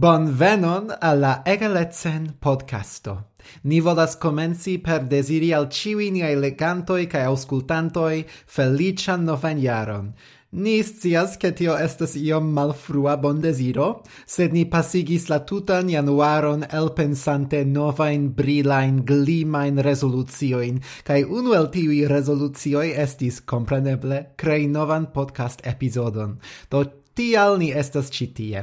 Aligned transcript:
Bonvenon 0.00 0.92
alla 1.00 1.42
Egalecen 1.44 2.36
podcasto. 2.38 3.32
Ni 3.62 3.80
volas 3.80 4.14
comenci 4.16 4.78
per 4.78 5.08
desiri 5.10 5.48
al 5.52 5.66
ciui 5.74 6.12
niai 6.14 6.36
legantoi 6.38 7.08
cae 7.10 7.24
auscultantoi 7.26 8.22
felician 8.46 9.24
novan 9.26 9.58
jaron. 9.58 10.12
Ni 10.50 10.84
scias 10.84 11.34
che 11.36 11.50
tio 11.52 11.74
estas 11.74 12.14
iom 12.14 12.46
malfrua 12.54 13.16
bon 13.18 13.40
desiro, 13.42 14.04
sed 14.24 14.54
ni 14.54 14.68
pasigis 14.70 15.26
la 15.32 15.40
tutan 15.42 15.90
januaron 15.90 16.62
elpensante 16.70 17.64
novain 17.64 18.30
brilain 18.38 19.02
glimain 19.02 19.82
resolucioin, 19.82 20.78
cae 21.02 21.26
unu 21.26 21.58
el 21.58 21.68
tiui 21.74 22.04
resolucioi 22.06 22.94
estis, 22.94 23.42
compreneble, 23.42 24.28
crei 24.38 24.70
novan 24.70 25.10
podcast 25.10 25.66
episodon. 25.66 26.38
Do 26.70 26.86
Tial 27.18 27.56
ni 27.58 27.72
estas 27.74 28.12
ĉi 28.14 28.26
tie. 28.30 28.60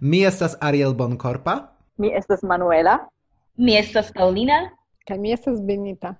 Mi 0.00 0.20
estas 0.22 0.52
Ariel 0.62 0.92
Bonkorpa. 0.94 1.56
Mi 1.98 2.12
estas 2.14 2.44
Manuela. 2.46 3.00
Mi 3.58 3.74
estas 3.74 4.12
Paulina. 4.14 4.60
Kaj 5.08 5.18
mi 5.18 5.32
estas 5.34 5.58
Benita. 5.66 6.12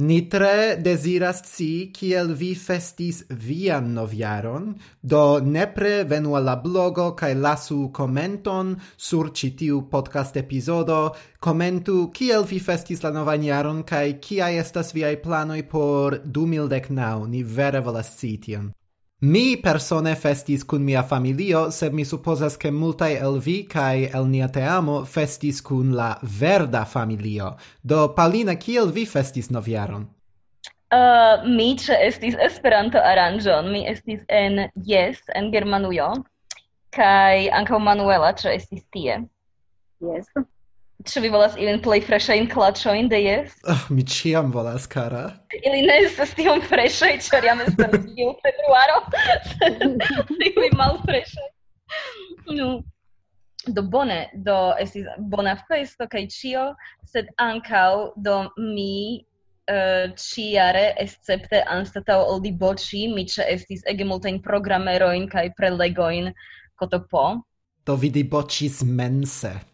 Ni 0.00 0.22
tre 0.32 0.78
deziras 0.80 1.42
ci, 1.44 1.90
kiel 1.92 2.32
vi 2.32 2.54
festis 2.56 3.20
vian 3.28 3.92
noviaron, 3.92 4.72
do 5.02 5.40
nepre 5.44 6.06
venu 6.08 6.38
alla 6.40 6.56
blogo 6.56 7.10
kaj 7.12 7.34
lasu 7.36 7.90
komenton 7.92 8.72
sur 8.96 9.28
ĉi 9.28 9.54
tiu 9.60 9.84
podcast 9.92 10.40
epizodo, 10.40 11.02
komentu 11.38 12.08
kiel 12.16 12.48
vi 12.48 12.64
festis 12.64 13.04
la 13.04 13.12
novan 13.12 13.44
jaron 13.44 13.84
kaj 13.84 14.06
kiaj 14.24 14.54
estas 14.64 14.96
viaj 14.96 15.18
planoj 15.20 15.62
por 15.68 16.22
2019. 16.24 17.26
Ni 17.28 17.44
vere 17.44 17.84
volas 17.84 18.16
sci 18.16 18.38
tion. 18.40 18.70
Mi 19.22 19.60
persone 19.60 20.14
festis 20.16 20.62
kun 20.64 20.80
mia 20.80 21.02
familio, 21.02 21.66
sed 21.70 21.92
mi 21.92 22.04
supposas 22.04 22.56
che 22.56 22.70
multae 22.70 23.18
el 23.20 23.38
vi 23.44 23.66
cae 23.68 24.06
el 24.16 24.24
nia 24.24 24.46
teamo 24.48 25.04
festis 25.04 25.60
kun 25.60 25.92
la 25.92 26.18
verda 26.22 26.86
familio. 26.86 27.50
Do 27.82 28.14
Paulina, 28.16 28.54
kiel 28.56 28.88
vi 28.90 29.04
festis 29.04 29.50
noviaron? 29.50 30.08
Uh, 30.90 31.44
mi 31.44 31.76
ce 31.76 31.98
estis 32.06 32.34
Esperanto 32.40 32.96
aranjon. 32.96 33.68
Mi 33.70 33.84
estis 33.86 34.24
en 34.28 34.70
Yes, 34.86 35.20
en 35.34 35.52
Germanujo, 35.52 36.08
kaj 36.96 37.50
ankaŭ 37.60 37.78
Manuela 37.78 38.32
ce 38.32 38.56
estis 38.56 38.86
tie. 38.88 39.20
Yes. 40.00 40.32
Ĉu 41.08 41.20
vi 41.24 41.30
volas 41.32 41.54
ilin 41.56 41.78
plej 41.80 42.02
freŝajn 42.04 42.48
klaĉojn 42.52 43.08
de 43.08 43.20
jes? 43.22 43.54
Oh, 43.72 43.84
mi 43.94 44.02
ĉiam 44.04 44.50
volas, 44.52 44.84
kara. 44.90 45.22
Ili 45.56 45.80
ne 45.86 45.96
estas 46.04 46.34
tiom 46.36 46.60
freŝaj, 46.68 47.14
ĉar 47.24 47.46
jam 47.48 47.62
estas 47.64 47.94
iu 48.20 48.34
februaro. 48.44 48.98
mal 49.70 50.74
malfreŝaj. 50.82 51.48
Nu, 52.58 52.68
do 53.66 53.82
bone, 53.82 54.18
do 54.44 54.58
estis 54.82 55.08
bona 55.32 55.56
festo 55.68 56.08
kaj 56.10 56.26
ĉio, 56.36 56.66
sed 57.08 57.32
ankaŭ 57.40 58.12
do 58.16 58.36
mi 58.58 59.24
eh, 59.70 59.72
uh, 59.72 60.12
ciare 60.20 60.90
escepte 61.00 61.62
anstatau 61.64 62.28
ol 62.34 62.44
diboci, 62.44 63.06
mi 63.14 63.24
ce 63.24 63.48
estis 63.48 63.86
ege 63.88 64.04
multain 64.04 64.42
programeroin 64.42 65.28
kaj 65.32 65.48
prelegoin 65.56 66.32
cotopo. 66.76 67.40
Do 67.86 67.96
vi 67.96 68.12
dibocis 68.12 68.82
mense. 68.84 69.69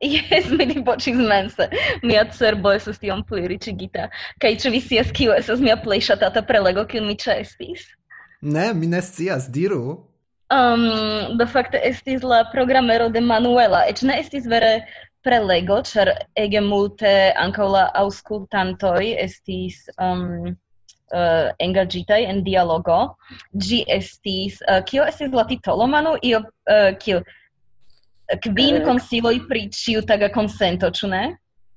Yes, 0.00 0.50
mi 0.52 0.66
dibocis 0.68 1.16
mense. 1.16 1.68
Mia 2.02 2.26
cerbo 2.28 2.72
esas 2.76 2.98
tiom 3.00 3.22
pli 3.24 3.46
ricigita. 3.48 4.10
Kaj 4.42 4.56
ĉu 4.60 4.72
vi 4.74 4.80
scias 4.84 5.12
kiu 5.16 5.32
estas 5.32 5.62
mia 5.64 5.76
plej 5.80 6.02
ŝatata 6.10 6.42
prelego, 6.44 6.84
kiun 6.84 7.08
mi 7.08 7.16
ĉeestis? 7.16 7.86
Ne, 8.42 8.72
mi 8.76 8.90
ne 8.92 9.00
scias, 9.00 9.48
diru. 9.48 9.96
Um, 10.52 11.38
de 11.38 11.46
facto, 11.46 11.80
estis 11.80 12.22
la 12.22 12.44
programero 12.52 13.08
de 13.08 13.20
Manuela, 13.24 13.86
eĉ 13.88 14.04
ne 14.06 14.20
estis 14.20 14.44
vere 14.46 14.84
prelego, 15.26 15.80
ĉar 15.88 16.12
ege 16.38 16.60
multe 16.62 17.32
ankaŭ 17.40 17.66
la 17.72 17.86
aŭskultantoj 18.02 19.00
estis 19.24 19.80
um, 19.96 20.52
uh, 20.52 21.48
engagitaj 21.58 22.20
en 22.28 22.44
dialogo. 22.46 23.00
Ĝi 23.56 23.80
estis... 23.96 24.60
Uh, 24.68 24.84
kio 24.86 25.08
estis 25.08 25.32
la 25.32 25.48
titolo, 25.48 25.88
Manu? 25.90 26.14
Io... 26.22 26.44
Uh, 26.68 26.92
kio? 27.00 27.24
kvin 28.34 28.80
eh. 28.80 28.84
konsiloj 28.84 29.38
pri 29.48 29.68
ĉiutaga 29.72 30.30
konsento, 30.34 30.90
ĉu 30.90 31.10
ne? 31.12 31.24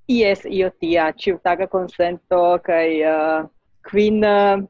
Yes, 0.09 0.45
io 0.49 0.71
tia, 0.81 1.11
ciutaga 1.13 1.67
consento, 1.69 2.57
cae 2.65 2.95
uh, 3.05 3.45
kvin 3.85 4.23
eh, 4.25 4.63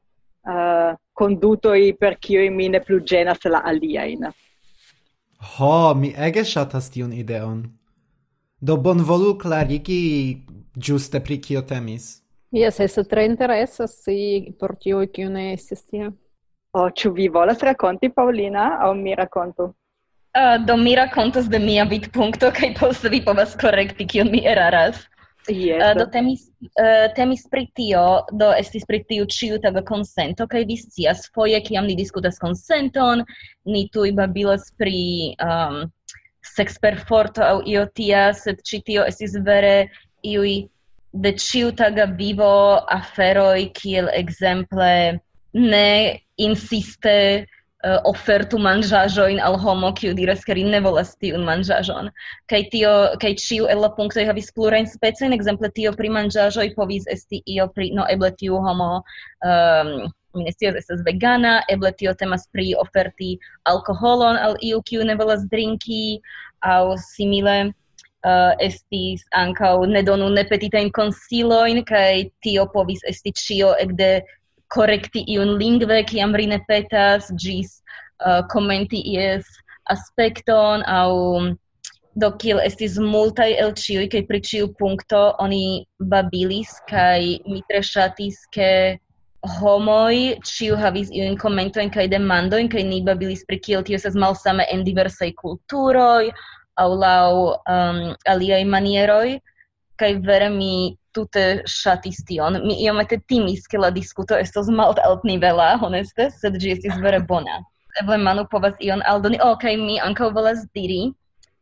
uh, 0.43 0.91
condutoi 1.15 1.95
per 1.95 2.17
cioi 2.19 2.49
mi 2.51 2.67
ne 2.69 2.81
plu 2.83 2.99
genas 2.99 3.43
la 3.47 3.63
aliaen. 3.63 4.27
Ho, 5.55 5.93
mi 5.95 6.11
ege 6.17 6.43
shatas 6.43 6.89
tiun 6.91 7.13
ideon. 7.15 7.63
Do 8.59 8.75
bonvolu 8.75 9.37
clarigi 9.39 10.43
giuste 10.75 11.21
pri 11.23 11.39
kio 11.39 11.61
temis. 11.63 12.17
Yes, 12.51 12.79
es 12.79 12.99
tre 13.07 13.23
interesas 13.25 14.01
si 14.03 14.51
por 14.59 14.75
tioi 14.75 15.07
kiu 15.07 15.29
ne 15.29 15.53
estis 15.53 15.85
tia. 15.85 16.11
Oh, 16.73 16.89
ĉu 16.91 17.13
vi 17.15 17.29
volas 17.29 17.63
rakonti, 17.63 18.09
Paulina, 18.13 18.81
o 18.89 18.93
mi 18.93 19.15
rakontu? 19.15 19.71
Uh, 20.37 20.57
do 20.65 20.77
mi 20.77 20.95
rakontos 20.95 21.49
de 21.49 21.57
mia 21.59 21.85
vidpunkto 21.89 22.51
kai 22.53 22.73
poste 22.77 23.09
vi 23.09 23.21
povas 23.25 23.55
correcti 23.57 24.05
kion 24.05 24.29
mi 24.29 24.43
eraras. 24.45 25.07
Yes. 25.49 25.81
Uh, 25.81 25.93
do 25.97 26.05
temis 26.05 26.43
uh, 26.77 27.09
temis 27.15 27.47
pri 27.49 27.65
tio, 27.73 28.21
do 28.37 28.51
estis 28.53 28.85
pri 28.85 28.99
tiu 29.09 29.25
ciu 29.25 29.57
taga 29.57 29.81
consento 29.81 30.45
kai 30.47 30.65
vi 30.69 30.77
scias 30.77 31.25
foje 31.33 31.57
kiam 31.65 31.87
ni 31.89 31.95
diskutas 31.97 32.37
consenton, 32.37 33.25
ni 33.65 33.87
tuj 33.89 34.11
babilas 34.13 34.69
pri 34.77 35.33
ehm, 35.33 35.79
um, 35.81 35.89
seksperforto 36.45 37.41
aŭ 37.41 37.63
io 37.65 37.87
tia, 37.97 38.29
sed 38.33 38.61
ci 38.61 38.83
tio 38.85 39.07
estis 39.09 39.33
vere 39.45 39.89
iui 40.21 40.69
de 41.13 41.33
ciu 41.41 41.71
taga 41.73 42.05
vivo 42.05 42.85
aferoi 42.85 43.71
kiel 43.73 44.13
exemple 44.13 45.19
ne 45.53 46.21
insiste 46.37 47.47
Eh, 47.79 47.93
uh, 47.95 48.01
ofertu 48.11 48.57
manĝaĵojn 48.59 49.37
al 49.39 49.53
homo 49.63 49.93
kiu 49.95 50.11
diras 50.11 50.41
ke 50.43 50.57
ri 50.57 50.65
ne 50.67 50.81
volas 50.83 51.13
tiun 51.23 51.45
manĝaĵon 51.47 52.09
kaj 52.51 52.59
tio 52.73 52.89
kaj 53.21 53.29
ĉiu 53.39 53.69
el 53.71 53.79
la 53.79 53.89
punktoj 53.95 54.25
havis 54.27 54.49
plurajn 54.51 54.89
specojn 54.91 55.31
ekzemple 55.37 55.69
tio 55.77 55.93
pri 55.95 56.09
manĝaĵoj 56.11 56.65
povis 56.75 57.07
esti 57.13 57.39
io 57.53 57.69
pri 57.71 57.87
no 57.95 58.03
eble 58.11 58.33
tiu 58.41 58.59
homo 58.65 58.89
um, 58.99 59.91
mi 60.35 60.43
ne 60.43 60.51
scias 60.57 60.75
estas 60.81 61.05
vegana 61.07 61.53
eble 61.71 61.93
tio 62.01 62.11
temas 62.19 62.43
pri 62.51 62.73
oferti 62.83 63.37
alkoholon 63.71 64.35
al 64.35 64.59
iu 64.59 64.81
kiu 64.83 65.07
ne 65.07 65.15
volas 65.21 65.47
drinki 65.47 66.19
aŭ 66.73 66.97
simile 67.05 67.55
uh, 67.69 68.59
estis 68.67 69.23
ankaŭ 69.43 69.85
ne 69.93 70.03
donu 70.03 70.27
nepetitajn 70.35 70.91
konsilojn 70.99 71.79
kaj 71.87 72.27
tio 72.43 72.67
povis 72.75 73.07
esti 73.07 73.31
ĉio 73.43 73.71
ekde 73.87 74.11
correcti 74.75 75.23
iun 75.35 75.55
lingve 75.61 76.03
kiam 76.11 76.35
ri 76.35 76.47
ne 76.51 76.59
petas 76.67 77.31
gis 77.43 77.81
uh, 78.25 78.41
commenti 78.53 79.01
ies 79.15 79.45
aspekton 79.95 80.83
au 80.87 81.39
mm, 81.39 81.57
do 82.21 82.31
kiel 82.41 82.59
estis 82.63 82.97
multaj 82.99 83.51
el 83.63 83.73
ĉiuj 83.81 84.07
kaj 84.13 84.23
pri 84.29 84.41
ĉiu 84.49 84.71
punkto 84.79 85.21
oni 85.45 85.85
babilis 86.13 86.73
kaj 86.89 87.21
mi 87.47 87.61
tre 87.69 87.81
ŝatis 87.91 88.41
ke 88.55 88.71
homoj 89.59 90.35
ĉiu 90.43 90.77
havis 90.79 91.11
iujn 91.15 91.37
komentojn 91.39 91.91
kaj 91.95 92.07
demandojn 92.11 92.69
kaj 92.73 92.83
ni 92.91 93.01
babilis 93.09 93.45
pri 93.47 93.59
kiel 93.67 93.85
tio 93.87 93.99
estas 93.99 94.17
malsame 94.25 94.65
en 94.73 94.83
diversaj 94.87 95.31
kulturoj 95.43 96.31
aŭ 96.79 96.89
laŭ 97.03 97.29
um, 97.75 98.01
aliaj 98.33 98.63
manieroj 98.73 99.39
kaj 99.99 100.13
vere 100.25 100.49
mi 100.49 100.97
tute 101.15 101.63
shatis 101.67 102.21
tion. 102.27 102.59
Mi 102.65 102.77
iomete 102.85 103.19
timis, 103.27 103.67
ke 103.67 103.79
la 103.81 103.91
diskuto 103.91 104.37
estos 104.37 104.69
malt 104.69 105.01
altnivela, 105.03 105.73
honeste, 105.81 106.29
sed 106.41 106.59
gi 106.61 106.75
estis 106.77 106.99
vere 107.03 107.21
bona. 107.31 107.59
Eble 108.01 108.19
Manu 108.21 108.45
povas 108.51 108.77
ion 108.79 109.01
aldoni. 109.05 109.39
Oh, 109.43 109.57
mi 109.77 109.99
anka 109.99 110.29
volas 110.29 110.65
diri, 110.75 111.11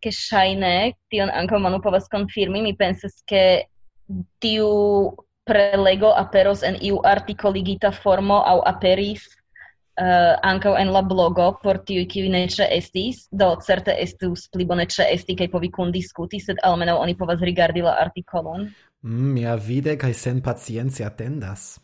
ke 0.03 0.11
shaine, 0.11 0.93
tion 1.09 1.29
anka 1.29 1.59
Manu 1.59 1.81
povas 1.81 2.07
konfirmi. 2.07 2.61
Mi 2.61 2.73
pensas, 2.73 3.23
ke 3.27 3.65
tiu 4.39 5.15
prelego 5.47 6.11
aperos 6.11 6.63
en 6.63 6.75
iu 6.81 6.99
articoligita 7.03 7.91
formo 7.91 8.43
au 8.43 8.61
aperis 8.67 9.36
uh, 9.97 10.33
ankaŭ 10.51 10.75
en 10.81 10.91
la 10.93 11.01
blogo 11.01 11.47
por 11.63 11.79
tiuj 11.87 12.05
kiuj 12.13 12.29
ne 12.33 12.43
ĉeestis 12.53 13.27
do 13.31 13.49
certe 13.65 13.95
estus 14.03 14.47
pli 14.53 14.65
bone 14.69 14.85
ĉeesti 14.85 15.35
kaj 15.39 15.49
povi 15.53 15.71
kundiskuti 15.73 16.39
sed 16.43 16.61
almenaŭ 16.63 16.97
oni 17.01 17.17
povas 17.17 17.41
rigardi 17.41 17.85
la 17.85 17.97
artikolon. 18.05 18.69
Mm, 19.01 19.33
mia 19.33 19.55
vide 19.55 19.97
kaj 19.97 20.13
sen 20.13 20.41
pacience 20.41 21.05
atendas. 21.05 21.75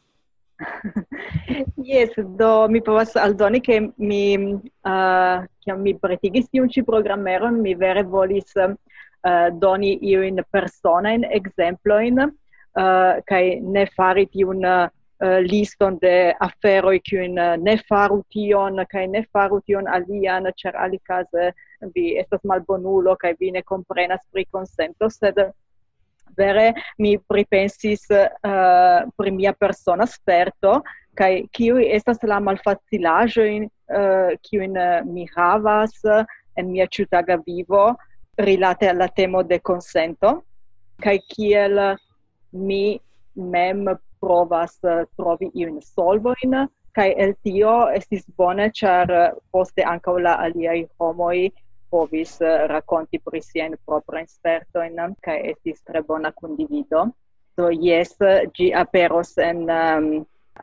Yes, 1.84 2.14
do 2.40 2.68
mi 2.72 2.80
povas 2.82 3.18
aldoni 3.20 3.60
ke 3.60 3.76
mi 3.98 4.22
eh, 4.34 4.60
uh, 4.88 5.44
kiam 5.66 5.82
mi 5.84 5.94
pretigis 6.00 6.48
tiun 6.48 6.70
ĉi 6.72 6.86
programeron, 6.88 7.60
mi 7.62 7.74
vere 7.76 8.06
volis 8.08 8.56
uh, 8.56 8.72
doni 9.60 9.98
iujn 10.14 10.40
personajn 10.52 11.26
ekzemplojn 11.40 12.24
uh, 12.24 13.20
kaj 13.28 13.44
ne 13.76 13.84
fari 13.98 14.26
tiun 14.32 14.64
uh, 14.64 14.88
uh, 15.24 15.40
liston 15.48 15.98
de 16.02 16.34
aferoi 16.40 17.00
kiun 17.00 17.38
eh, 17.40 17.58
ne 17.58 17.78
faru 17.90 18.22
tion 18.34 18.84
kaj 18.92 19.06
ne 19.08 19.24
faru 19.32 19.62
tion 19.68 19.88
alian 19.88 20.50
ĉar 20.62 20.78
alikaze 20.86 21.52
vi 21.96 22.06
estas 22.20 22.44
malbonulo 22.44 23.16
kaj 23.22 23.34
vi 23.40 23.52
ne 23.52 23.62
komprenas 23.62 24.26
pri 24.32 24.46
konsento 24.46 25.10
sed 25.10 25.40
vere 26.38 26.74
mi 27.00 27.18
pripensis 27.18 28.08
uh, 28.12 29.10
pri 29.18 29.32
mia 29.32 29.54
persona 29.54 30.06
sperto 30.06 30.82
kaj 31.16 31.34
kiu 31.54 31.78
estas 31.78 32.24
la 32.24 32.40
malfacilaĵojn 32.40 33.68
uh, 33.68 34.32
kiujn 34.48 34.80
mi 35.14 35.28
havas 35.36 36.00
en 36.58 36.72
mia 36.72 36.88
ĉiutaga 36.88 37.38
vivo 37.46 37.94
rilate 38.38 38.90
alla 38.90 39.08
temo 39.08 39.44
de 39.44 39.60
consento 39.60 40.42
kai 41.04 41.20
kiel 41.30 41.80
mi 42.52 43.00
mem 43.36 43.86
provas 44.24 44.78
eh, 44.84 45.04
trovi 45.18 45.52
iun 45.54 45.82
solvoin, 45.84 46.64
kai 46.96 47.12
el 47.26 47.36
tio 47.44 47.76
estis 47.98 48.26
bone, 48.38 48.70
char 48.80 49.12
eh, 49.12 49.30
poste 49.52 49.84
ankaŭ 49.94 50.18
la 50.22 50.38
aliai 50.46 50.86
homoi 51.00 51.50
povis 51.94 52.40
eh, 52.42 52.66
rakonti 52.72 53.20
pri 53.26 53.42
sien 53.44 53.76
proprajn 53.86 54.30
spertojn, 54.32 55.18
kai 55.26 55.40
estis 55.54 55.84
tre 55.88 56.04
bona 56.08 56.32
condivido. 56.32 57.10
So, 57.54 57.70
yes, 57.70 58.16
gi 58.58 58.72
aperos 58.74 59.36
en 59.38 59.68
um, 59.70 60.06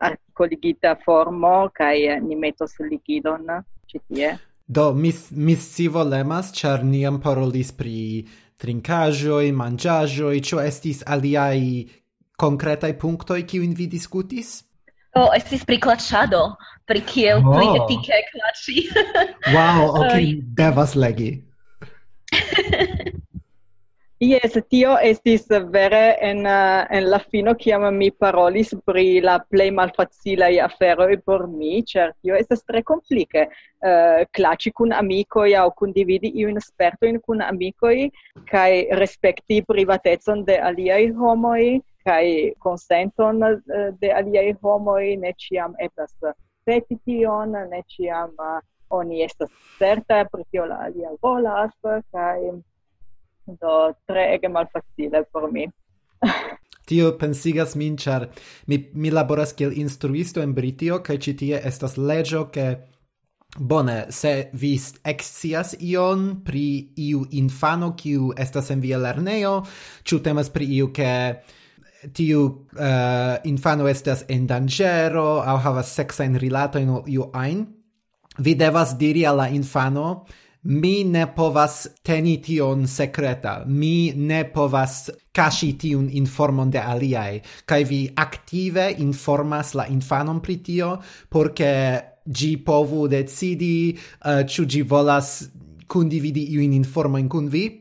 articoligita 0.02 0.96
formo, 1.04 1.68
kaj 1.70 2.18
ni 2.24 2.34
metos 2.34 2.74
ligidon 2.82 3.46
citie. 3.86 4.32
Do, 4.66 4.90
Do, 4.90 5.20
mis 5.30 5.68
si 5.70 5.86
volemas, 5.86 6.50
char 6.50 6.82
niam 6.82 7.20
parolis 7.22 7.70
pri 7.70 8.26
trincajoi, 8.60 9.52
mangiajoi, 9.56 10.42
cio 10.42 10.60
estis 10.60 11.04
aliai 11.06 11.86
concretai 12.40 12.92
punctoi 13.04 13.44
kiuin 13.52 13.76
vi 13.76 13.86
discutis? 13.92 14.60
Oh, 15.18 15.30
estis 15.34 15.64
pri 15.66 15.78
clatschado, 15.82 16.42
pri 16.86 17.00
kiel 17.02 17.42
oh. 17.42 17.54
pli 17.54 17.66
etike 17.80 18.20
clatschi. 18.30 18.84
wow, 19.56 19.88
ok, 20.04 20.14
devas 20.58 20.94
legi. 20.94 21.32
Yes, 24.20 24.52
tio 24.68 24.98
estis 25.00 25.46
vere 25.72 26.18
en, 26.20 26.42
uh, 26.44 26.84
en 26.92 27.06
la 27.08 27.18
fino 27.32 27.54
kiam 27.56 27.86
mi 27.96 28.10
parolis 28.12 28.74
pri 28.84 29.22
la 29.24 29.38
plei 29.40 29.70
malfacilaj 29.72 30.58
aferoi 30.60 31.16
por 31.24 31.46
mi, 31.48 31.80
cer 31.88 32.12
tio 32.20 32.36
estes 32.36 32.62
tre 32.68 32.84
complice 32.84 33.48
Uh, 33.80 33.88
eh, 33.88 34.26
clacci 34.36 34.70
cun 34.76 34.90
amicoi 34.92 35.54
au 35.56 35.70
cun 35.72 35.92
dividi 35.96 36.28
iun 36.42 36.60
spertojn 36.60 37.16
kun 37.24 37.40
amicoi, 37.40 38.10
kai 38.50 38.84
respecti 38.92 39.62
privatecon 39.64 40.44
de 40.44 40.58
aliai 40.60 41.06
homoi 41.16 41.80
kai 42.04 42.52
consenton 42.58 43.42
eh, 43.42 43.58
de 44.00 44.12
aliai 44.12 44.54
homoi 44.62 45.16
ne 45.16 45.32
ciam 45.38 45.74
etas 45.78 46.14
petition 46.64 47.52
ne 47.52 47.82
ciam 47.88 48.30
eh, 48.30 48.60
oni 48.90 49.22
estas 49.22 49.50
certa 49.78 50.24
pri 50.32 50.44
tio 50.50 50.64
la 50.66 50.80
alia 50.86 51.10
volas, 51.22 51.72
kai 52.12 52.50
do 53.60 53.92
tre 54.06 54.34
ege 54.34 54.48
malfacile 54.48 55.24
por 55.32 55.52
mi. 55.52 55.68
Tio 56.90 57.12
pensigas 57.18 57.76
min, 57.76 57.96
char 57.96 58.28
mi, 58.66 58.90
mi 58.94 59.10
laboras 59.10 59.52
kiel 59.54 59.76
instruisto 59.78 60.42
en 60.42 60.54
Britio, 60.54 60.98
kai 61.06 61.18
citie 61.22 61.60
estas 61.64 61.96
legio 61.96 62.48
ke 62.50 62.66
Bone, 63.58 64.06
se 64.10 64.50
vi 64.52 64.76
excias 65.04 65.74
ion 65.80 66.44
pri 66.46 66.92
iu 66.96 67.24
infano 67.30 67.96
kiu 67.98 68.28
estas 68.38 68.70
en 68.70 68.80
via 68.80 68.98
lerneo, 68.98 69.64
ĉu 70.06 70.20
temas 70.22 70.50
pri 70.54 70.68
iu 70.76 70.92
ke 70.94 71.08
tiu 72.12 72.44
uh, 72.44 73.36
infano 73.44 73.88
estas 73.88 74.24
en 74.28 74.46
dangero 74.46 75.40
au 75.42 75.58
havas 75.58 75.94
sexa 75.94 76.24
in 76.24 76.38
rilato 76.38 76.78
in 76.78 76.94
iu 77.06 77.30
ein 77.34 77.66
vi 78.38 78.54
devas 78.54 78.96
diri 78.96 79.24
alla 79.24 79.48
infano 79.48 80.24
mi 80.62 81.04
ne 81.04 81.26
povas 81.26 81.88
teni 82.02 82.40
tion 82.40 82.86
secreta 82.86 83.64
mi 83.66 84.12
ne 84.16 84.44
povas 84.44 85.10
kaŝi 85.32 85.72
tiun 85.78 86.08
informon 86.12 86.70
de 86.70 86.78
aliai 86.78 87.40
kai 87.64 87.84
vi 87.84 88.00
aktive 88.16 88.90
informas 88.98 89.74
la 89.74 89.86
infanon 89.86 90.40
pri 90.40 90.56
tio, 90.56 90.98
por 91.28 91.52
gi 92.26 92.56
povu 92.58 93.08
decidi 93.08 93.90
eh, 93.90 94.40
uh, 94.40 94.46
ciu 94.46 94.66
gi 94.66 94.82
volas 94.82 95.48
kundividi 95.86 96.44
iujn 96.54 96.72
informojn 96.72 97.28
kun 97.28 97.48
vi, 97.48 97.79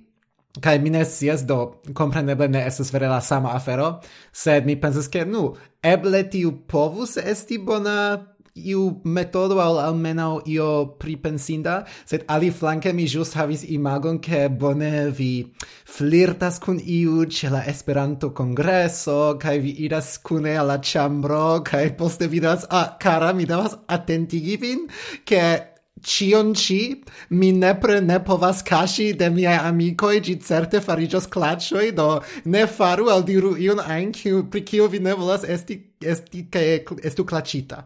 kai 0.62 0.80
mi 0.80 0.90
ne 0.90 1.04
do 1.46 1.82
compreneble 1.94 2.48
ne 2.48 2.66
esas 2.66 2.92
vere 2.92 3.08
la 3.08 3.22
sama 3.22 3.54
afero, 3.54 4.00
sed 4.32 4.66
mi 4.66 4.76
pensas 4.76 5.08
ke 5.08 5.26
nu, 5.26 5.56
eble 5.84 6.24
tiu 6.30 6.52
povus 6.68 7.18
esti 7.18 7.58
bona 7.58 8.30
iu 8.66 9.02
metodo 9.04 9.60
al 9.62 9.80
almenau 9.80 10.42
io 10.46 10.96
pripensinda, 11.00 11.86
sed 12.06 12.26
ali 12.28 12.52
flanke 12.52 12.94
mi 12.94 13.06
jus 13.08 13.34
havis 13.38 13.64
imagon 13.64 14.20
che 14.20 14.50
bone 14.50 15.10
vi 15.12 15.52
flirtas 15.86 16.60
kun 16.60 16.80
iu 16.80 17.26
ce 17.26 17.50
la 17.50 17.64
Esperanto 17.66 18.32
congresso, 18.32 19.38
kai 19.40 19.60
vi 19.60 19.76
iras 19.84 20.18
kune 20.22 20.58
alla 20.58 20.80
chambro, 20.80 21.62
kai 21.62 21.94
poste 21.96 22.28
vidas, 22.28 22.66
ah, 22.70 22.98
cara, 23.00 23.34
mi 23.34 23.46
devas 23.46 23.78
attentigi 23.88 24.58
vin, 24.58 24.88
che 25.24 25.69
Cion 26.04 26.54
ci, 26.56 27.04
mi 27.30 27.52
nepre 27.52 28.02
ne 28.02 28.20
povas 28.24 28.64
kaŝi 28.64 29.14
de 29.20 29.30
miei 29.30 29.58
amicoi, 29.58 30.20
gi 30.24 30.36
certe 30.40 30.82
farigios 30.82 31.28
clacioi, 31.28 31.92
do 31.96 32.22
ne 32.46 32.66
faru 32.68 33.10
al 33.10 33.24
diru 33.24 33.56
iun 33.58 33.80
ein, 33.80 34.12
kiu, 34.12 34.44
pri 34.52 34.62
kiu 34.62 34.88
vi 34.88 35.00
ne 35.00 35.14
volas 35.14 35.44
esti, 35.44 35.80
esti 36.02 36.48
ke, 36.52 36.86
estu 37.04 37.24
clacita. 37.26 37.84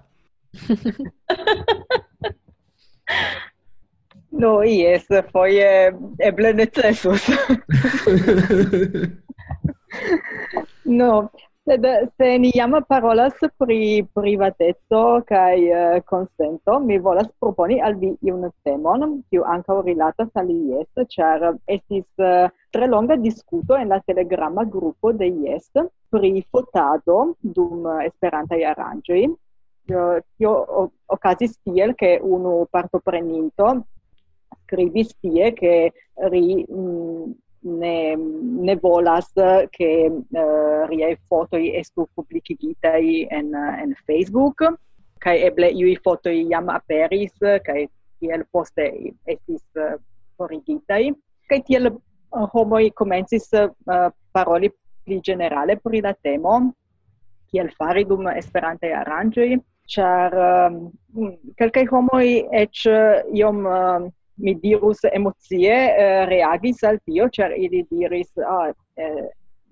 no, 4.43 4.63
yes, 4.63 5.05
foie 5.31 5.91
eble 6.19 6.53
necessus. 6.53 7.23
no, 10.85 11.31
Sed 11.63 11.85
se 12.17 12.27
ni 12.43 12.49
jam 12.55 12.73
parolas 12.87 13.37
pri 13.59 14.03
privateco 14.15 15.03
kaj 15.27 15.59
eh, 15.59 15.75
uh, 15.97 16.01
consento, 16.09 16.73
mi 16.83 16.97
volas 17.05 17.29
proponi 17.39 17.77
al 17.89 17.95
vi 18.01 18.09
iun 18.27 18.43
temon, 18.67 19.05
kiu 19.31 19.45
ankaŭ 19.53 19.77
rilatas 19.85 20.27
al 20.41 20.49
IES, 20.51 21.05
ĉar 21.15 21.45
estis 21.75 22.03
uh, 22.19 22.51
tre 22.75 22.89
longa 22.91 23.15
diskuto 23.15 23.77
en 23.79 23.95
la 23.95 24.01
telegrama 24.03 24.67
grupo 24.75 25.13
de 25.21 25.29
IES 25.31 25.69
pri 26.11 26.33
fotado 26.51 27.21
dum 27.39 27.87
esperantaj 28.09 28.59
aranĝoj. 28.73 29.23
io 29.91 30.03
tio 30.37 30.51
okazis 31.15 31.55
tiel, 31.63 31.95
ke 31.95 32.19
unu 32.23 32.67
partopreninto 32.71 33.71
scrivis 34.63 35.15
tie 35.21 35.53
che 35.53 35.91
ri 36.31 36.65
mm, 36.67 37.31
ne, 37.63 38.15
ne 38.15 38.75
volas 38.75 39.31
eh, 39.35 39.67
che 39.69 40.05
eh, 40.05 40.39
uh, 40.39 40.85
riei 40.87 41.17
foto 41.27 41.55
estu 41.55 42.07
publicigitai 42.13 43.27
en, 43.29 43.53
eh, 43.53 43.81
en 43.81 43.95
Facebook, 44.05 44.63
kai 45.19 45.41
eble 45.41 45.69
iui 45.71 45.95
foto 46.03 46.29
jam 46.29 46.69
aperis, 46.69 47.33
kai 47.63 47.87
tiel 48.19 48.45
poste 48.51 49.13
estis 49.25 49.63
uh, 49.75 49.95
forigitai, 50.37 51.13
kai 51.47 51.61
tiel 51.63 51.87
uh, 51.87 52.47
homoi 52.53 52.91
comencis 52.91 53.49
uh, 53.53 54.09
paroli 54.31 54.71
pli 55.03 55.19
generale 55.19 55.77
pri 55.77 56.01
la 56.01 56.13
temo, 56.13 56.73
kiel 57.51 57.69
fari 57.77 58.03
dum 58.05 58.27
esperantaj 58.27 58.91
aranĝoj, 59.03 59.55
char 59.87 60.35
um, 60.39 60.91
kelkaj 61.59 61.85
homoj 61.91 62.25
eĉ 62.63 62.85
iom 63.35 63.65
uh, 63.67 64.11
mi 64.37 64.55
dirus 64.55 65.03
emocie 65.11 65.75
uh, 65.93 66.25
reagis 66.29 66.83
al 66.83 66.99
tio, 67.05 67.29
char 67.29 67.51
ili 67.57 67.85
diris, 67.91 68.31
ah, 68.37 68.71
eh, 68.95 69.29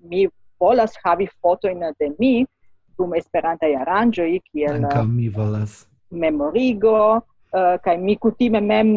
mi 0.08 0.28
volas 0.60 0.94
havi 1.04 1.28
foto 1.40 1.68
in 1.68 1.80
de 1.98 2.12
mi 2.18 2.46
dum 2.96 3.14
esperantaj 3.14 3.74
aranjoi, 3.74 4.40
kiel 4.52 4.84
Anca 4.84 5.00
eh, 5.00 5.06
mi 5.06 5.28
volas. 5.28 5.86
memorigo, 6.10 7.16
eh, 7.16 7.28
Uh, 7.52 7.76
kai 7.84 7.98
mi 8.00 8.16
kutime 8.16 8.62
mem 8.64 8.94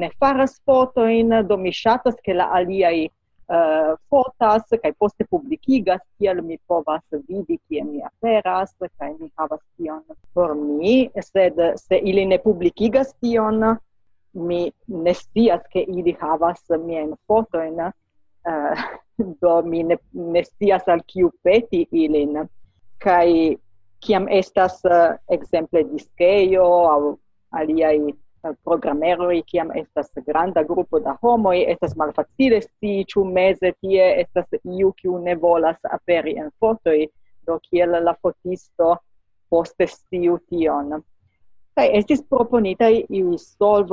ne 0.00 0.08
faras 0.18 0.54
fotojn, 0.64 1.46
do 1.46 1.58
mi 1.58 1.68
shatas 1.68 2.14
ke 2.24 2.32
la 2.32 2.46
aliai 2.56 3.10
uh, 3.48 3.96
fotas 4.10 4.64
kai 4.82 4.92
poste 4.92 5.24
publikigas 5.24 6.00
kiel 6.18 6.42
mi 6.42 6.58
povas 6.68 7.02
vidi 7.28 7.58
kie 7.68 7.84
mi 7.84 8.02
aperas 8.02 8.74
kai 8.98 9.12
mi 9.18 9.30
havas 9.38 9.60
tion 9.76 10.02
por 10.34 10.54
mi 10.54 11.10
sed 11.20 11.56
se 11.76 11.96
ili 11.96 12.26
ne 12.26 12.38
publikigas 12.38 13.14
tion 13.20 13.76
mi 14.32 14.72
ne 14.86 15.14
scias 15.14 15.62
che 15.72 15.80
ili 15.80 16.16
havas 16.20 16.60
foto 16.66 17.16
fotojn 17.26 17.80
uh, 17.80 18.78
do 19.40 19.62
mi 19.62 19.82
ne, 19.82 19.98
ne 20.12 20.44
scias 20.44 20.88
al 20.88 21.02
kiu 21.06 21.30
peti 21.42 21.86
ilin. 21.90 22.48
Kai 22.98 23.58
kiam 24.00 24.28
estas 24.28 24.80
uh, 24.84 25.16
ekzemple 25.28 25.84
diskejo 25.92 26.64
aŭ 26.64 27.16
aliaj 27.50 27.96
eh, 27.96 28.14
uh, 28.64 29.32
i 29.34 29.42
kiam 29.42 29.70
estas 29.74 30.10
granda 30.26 30.62
grupo 30.62 31.00
da 31.00 31.16
homoj 31.22 31.64
estas 31.72 31.96
malfacile 31.96 32.60
sti 32.60 33.04
ĉu 33.08 33.24
meze 33.24 33.72
tie 33.80 34.20
estas 34.20 34.46
iu 34.64 34.92
kiu 34.92 35.18
ne 35.18 35.34
volas 35.34 35.78
aperi 35.90 36.36
en 36.38 36.50
fotoj 36.60 37.06
do 37.46 37.58
kiel 37.58 37.96
la 38.04 38.14
fotisto 38.22 38.96
poste 39.50 39.86
stiu 39.86 40.38
tion. 40.48 41.02
Kai 41.78 41.92
estis 41.94 42.22
proponita 42.26 42.88
iu 42.90 43.36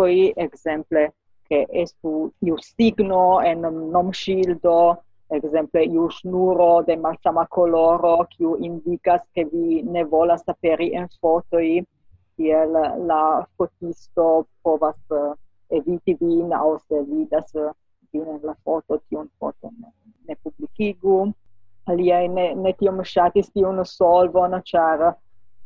i 0.09 0.33
exemple, 0.35 1.13
che 1.47 1.67
estu 1.69 2.31
iu 2.41 2.55
signo 2.57 3.41
en 3.41 3.61
nom 3.91 4.11
shildo, 4.11 4.97
exemple 5.29 5.83
iu 5.83 6.09
snuro 6.09 6.81
de 6.87 6.95
malsama 6.95 7.45
coloro, 7.47 8.25
kiu 8.29 8.55
indicas 8.57 9.21
che 9.35 9.45
vi 9.45 9.83
ne 9.83 10.03
volas 10.03 10.41
aperi 10.47 10.95
en 10.95 11.07
fotoi, 11.21 11.85
kiel 12.35 12.71
la 13.05 13.47
fotisto 13.55 14.47
povas 14.63 14.97
eh, 15.11 15.33
eviti 15.77 16.15
vin, 16.19 16.53
au 16.53 16.79
se 16.87 17.03
vidas 17.03 17.53
eh, 17.53 17.69
vin 18.11 18.27
en 18.27 18.39
la 18.41 18.55
foto, 18.63 18.97
tion 19.09 19.29
foto 19.37 19.69
ne, 19.77 19.91
ne 20.27 20.35
publicigu. 20.41 21.31
Aliai 21.85 22.27
ne, 22.27 22.55
ne 22.55 22.73
tiom 22.73 23.03
shatis 23.03 23.51
tion 23.53 23.85
solvon, 23.85 24.59
char 24.65 25.13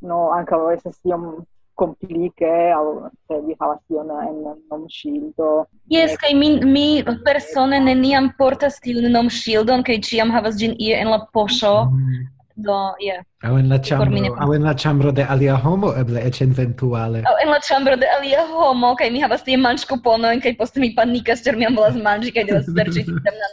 no, 0.02 0.20
anca 0.36 0.60
estas 0.74 1.00
tiom 1.00 1.46
compliche 1.82 2.56
al 2.80 2.88
se 3.28 3.36
vi 3.46 3.54
havas 3.62 3.80
tion 3.88 4.10
en 4.30 4.38
nom 4.72 4.84
shieldo 4.98 5.50
Yes, 5.96 6.18
kai 6.22 6.34
mi 6.42 6.50
mi 6.76 6.88
persone 7.28 7.78
neniam 7.90 8.34
portas 8.42 8.82
tiun 8.84 9.08
nom 9.18 9.30
shieldon 9.40 9.86
kai 9.88 9.98
ĉiam 10.10 10.36
havas 10.36 10.60
gin 10.62 10.76
ie 10.88 10.94
en 11.04 11.10
la 11.14 11.20
posho 11.34 11.76
mm. 11.86 12.28
do 12.68 12.78
yeah. 13.08 13.24
au 13.44 13.58
en 13.58 13.70
la 13.70 13.80
chambro 13.88 14.18
au 14.44 14.54
en 14.54 14.64
la 14.64 14.74
chambro 14.76 15.12
de 15.12 15.24
alia 15.24 15.56
homo, 15.64 15.94
eble 16.02 16.20
ec 16.28 16.42
eventuale. 16.42 17.24
au 17.30 17.36
en 17.44 17.50
la 17.50 17.60
chambro 17.68 17.96
de 17.96 18.08
alia 18.18 18.44
homo, 18.54 18.96
kai 18.96 19.10
mi 19.10 19.20
havas 19.26 19.44
tie 19.44 19.58
kupono 19.90 20.28
kai 20.44 20.54
poste 20.54 20.80
mi 20.80 20.90
panikas, 20.96 21.44
ĉar 21.44 21.56
mi 21.56 21.64
jam 21.64 21.76
volas 21.76 21.96
manĝi 21.96 22.32
kaj 22.36 22.44
devas 22.50 22.66
serĉi 22.78 23.02
tiam 23.06 23.36
na 23.42 23.48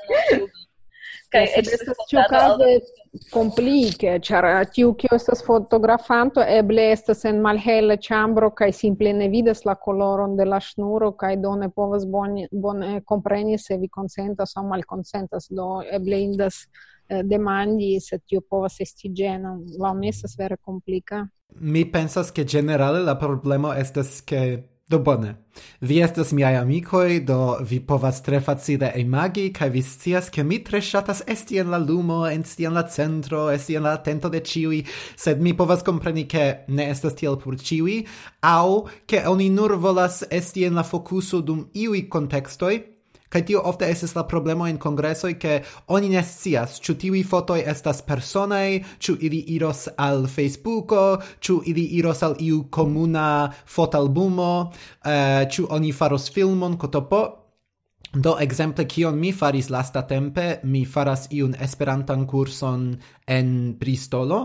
Kaj 1.33 1.45
eĉ 1.59 1.69
ĉiukaze 2.11 2.69
complique, 3.33 4.19
char 4.21 4.47
tiu 4.73 4.95
kio 4.95 5.15
estas 5.17 5.43
fotografanto 5.45 6.43
eble 6.43 6.91
estas 6.93 7.25
en 7.25 7.41
malhela 7.45 7.97
ĉambro 7.97 8.51
kaj 8.57 8.73
simple 8.73 9.13
ne 9.13 9.29
vidas 9.29 9.65
la 9.65 9.75
koloron 9.75 10.37
de 10.37 10.45
la 10.45 10.61
ŝnuro 10.61 11.13
kaj 11.19 11.37
do 11.43 11.55
ne 11.57 11.69
povas 11.71 12.07
bone 12.07 12.49
bone 12.53 13.01
kompreni 13.05 13.59
se 13.59 13.77
vi 13.77 13.89
konsentas 13.89 14.57
aŭ 14.57 14.67
malkonsentas. 14.69 15.49
Do 15.51 15.83
eble 15.99 16.21
indas 16.23 16.63
eh, 17.09 17.23
demandi 17.23 17.97
se 18.01 18.19
tiu 18.19 18.41
povas 18.41 18.81
esti 18.81 19.09
ĝena 19.09 19.57
La 19.79 19.95
mi 19.95 20.09
estas 20.09 20.39
vere 20.39 20.57
komplika. 20.57 21.27
Mi 21.61 21.85
pensas 21.91 22.31
ke 22.31 22.45
ĝenerale 22.45 23.01
la 23.05 23.15
problemo 23.19 23.73
estas 23.73 24.21
ke 24.21 24.43
Do 24.89 24.99
bone. 24.99 25.35
Vi 25.81 25.97
estas 25.99 26.31
miaj 26.33 26.57
amikoj, 26.61 27.21
do 27.27 27.59
vi 27.61 27.81
povas 27.81 28.21
tre 28.23 28.39
facile 28.41 28.93
imagi, 28.97 29.49
kaj 29.53 29.71
vi 29.75 29.83
scias, 29.83 30.29
ke 30.31 30.45
mi 30.47 30.61
tre 30.65 30.79
ŝatas 30.79 31.25
esti 31.27 31.59
en 31.59 31.73
la 31.75 31.81
lumo, 31.83 32.21
esti 32.31 32.69
en 32.69 32.79
la 32.79 32.85
centro, 32.87 33.49
esti 33.51 33.75
en 33.75 33.83
la 33.83 33.97
atento 33.99 34.31
de 34.31 34.45
ĉiuj, 34.47 34.85
sed 35.19 35.43
mi 35.43 35.57
povas 35.59 35.83
kompreni, 35.83 36.29
ke 36.31 36.45
ne 36.69 36.87
estas 36.93 37.19
tiel 37.19 37.35
por 37.43 37.59
ĉiuj, 37.59 38.05
aŭ 38.47 38.87
ke 39.11 39.25
oni 39.27 39.51
nur 39.51 39.75
volas 39.75 40.23
esti 40.31 40.69
en 40.71 40.79
la 40.79 40.87
fokuso 40.87 41.43
dum 41.43 41.67
iuj 41.75 42.07
kontekstoj, 42.07 42.96
Kaj 43.37 43.43
tio 43.45 43.61
ofte 43.69 43.85
estis 43.93 44.15
la 44.17 44.23
problemo 44.25 44.65
en 44.65 44.79
kongresoj, 44.81 45.35
ke 45.37 45.59
oni 45.93 46.09
ne 46.09 46.23
scias 46.25 46.79
ĉu 46.81 46.95
tiuj 47.03 47.21
fotoj 47.29 47.59
estas 47.69 48.01
personaj, 48.01 48.79
ĉu 48.97 49.19
ili 49.29 49.43
iros 49.59 49.83
al 50.01 50.25
Facebooko, 50.25 51.03
ĉu 51.45 51.59
ili 51.69 51.85
iros 51.99 52.23
al 52.25 52.39
iu 52.41 52.63
komuna 52.73 53.53
fotalbumo, 53.75 54.73
eh, 55.05 55.45
ĉu 55.53 55.67
oni 55.69 55.93
faros 55.93 56.31
filmon 56.33 56.79
kotopo. 56.81 57.23
Do 58.15 58.39
exemple 58.41 58.89
kion 58.89 59.21
mi 59.21 59.33
faris 59.33 59.69
lasta 59.69 60.07
tempe, 60.09 60.61
mi 60.65 60.87
faras 60.87 61.29
iun 61.31 61.55
esperantan 61.61 62.27
kurson 62.27 62.95
en 63.27 63.77
Bristolo 63.77 64.45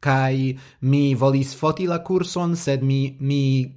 kai 0.00 0.58
mi 0.80 1.14
volis 1.14 1.56
foti 1.56 1.86
la 1.86 2.02
kurson 2.04 2.56
sed 2.56 2.82
mi 2.82 3.16
mi 3.20 3.74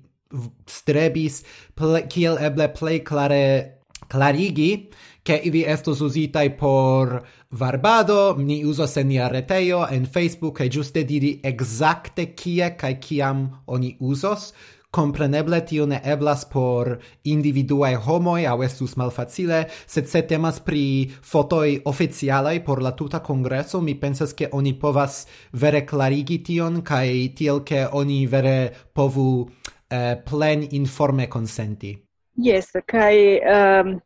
strebis 0.68 1.44
ple, 1.74 2.08
kiel 2.10 2.38
eble 2.38 2.68
plej 2.74 3.04
klare 3.04 3.81
clarigi 4.08 4.90
che 5.24 5.36
ili 5.36 5.64
estos 5.64 6.00
usitai 6.00 6.56
por 6.56 7.24
varbado, 7.50 8.36
ni 8.38 8.64
uso 8.64 8.86
en 9.00 9.08
nia 9.08 9.28
reteio, 9.28 9.88
en 9.88 10.06
Facebook, 10.06 10.60
e 10.60 10.70
giuste 10.70 11.04
diri 11.04 11.40
exacte 11.44 12.34
kie 12.34 12.76
kai 12.76 12.98
kiam 13.00 13.62
oni 13.66 13.96
usos, 14.00 14.54
compreneble 14.92 15.62
tio 15.64 15.86
ne 15.86 16.02
eblas 16.04 16.46
por 16.46 17.00
individuae 17.24 17.96
homoi 17.96 18.46
au 18.46 18.62
estus 18.64 18.98
malfacile, 18.98 19.68
sed 19.88 20.08
se 20.08 20.22
temas 20.28 20.60
pri 20.60 21.12
fotoi 21.22 21.82
oficialai 21.86 22.60
por 22.64 22.82
la 22.82 22.92
tuta 22.92 23.22
congreso, 23.22 23.82
mi 23.82 23.96
pensas 23.96 24.34
che 24.34 24.50
oni 24.52 24.74
povas 24.74 25.26
vere 25.54 25.86
clarigi 25.86 26.42
tion, 26.42 26.82
kai 26.82 27.34
tiel 27.34 27.64
che 27.64 27.88
oni 27.92 28.26
vere 28.28 28.76
povu 28.92 29.50
eh, 29.88 30.18
plen 30.26 30.68
informe 30.72 31.28
consenti. 31.28 32.11
Yes, 32.38 32.72
kai 32.88 33.40
um, 33.44 34.00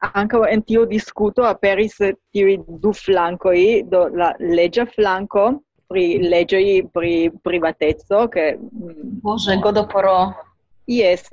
ankaŭ 0.00 0.44
en 0.48 0.62
tiu 0.62 0.84
diskuto 0.86 1.46
aperis 1.48 1.96
tiuj 2.32 2.58
du 2.82 2.92
flankoj, 2.92 3.58
do 3.88 4.08
la 4.12 4.34
legge 4.40 4.86
flanco 4.94 5.62
pri 5.88 6.18
legge 6.22 6.60
pri 6.92 7.30
privateco, 7.44 8.26
ke 8.28 8.52
mm, 8.56 9.18
Bože, 9.22 9.56
godoporo. 9.62 10.32
Yes, 10.86 11.28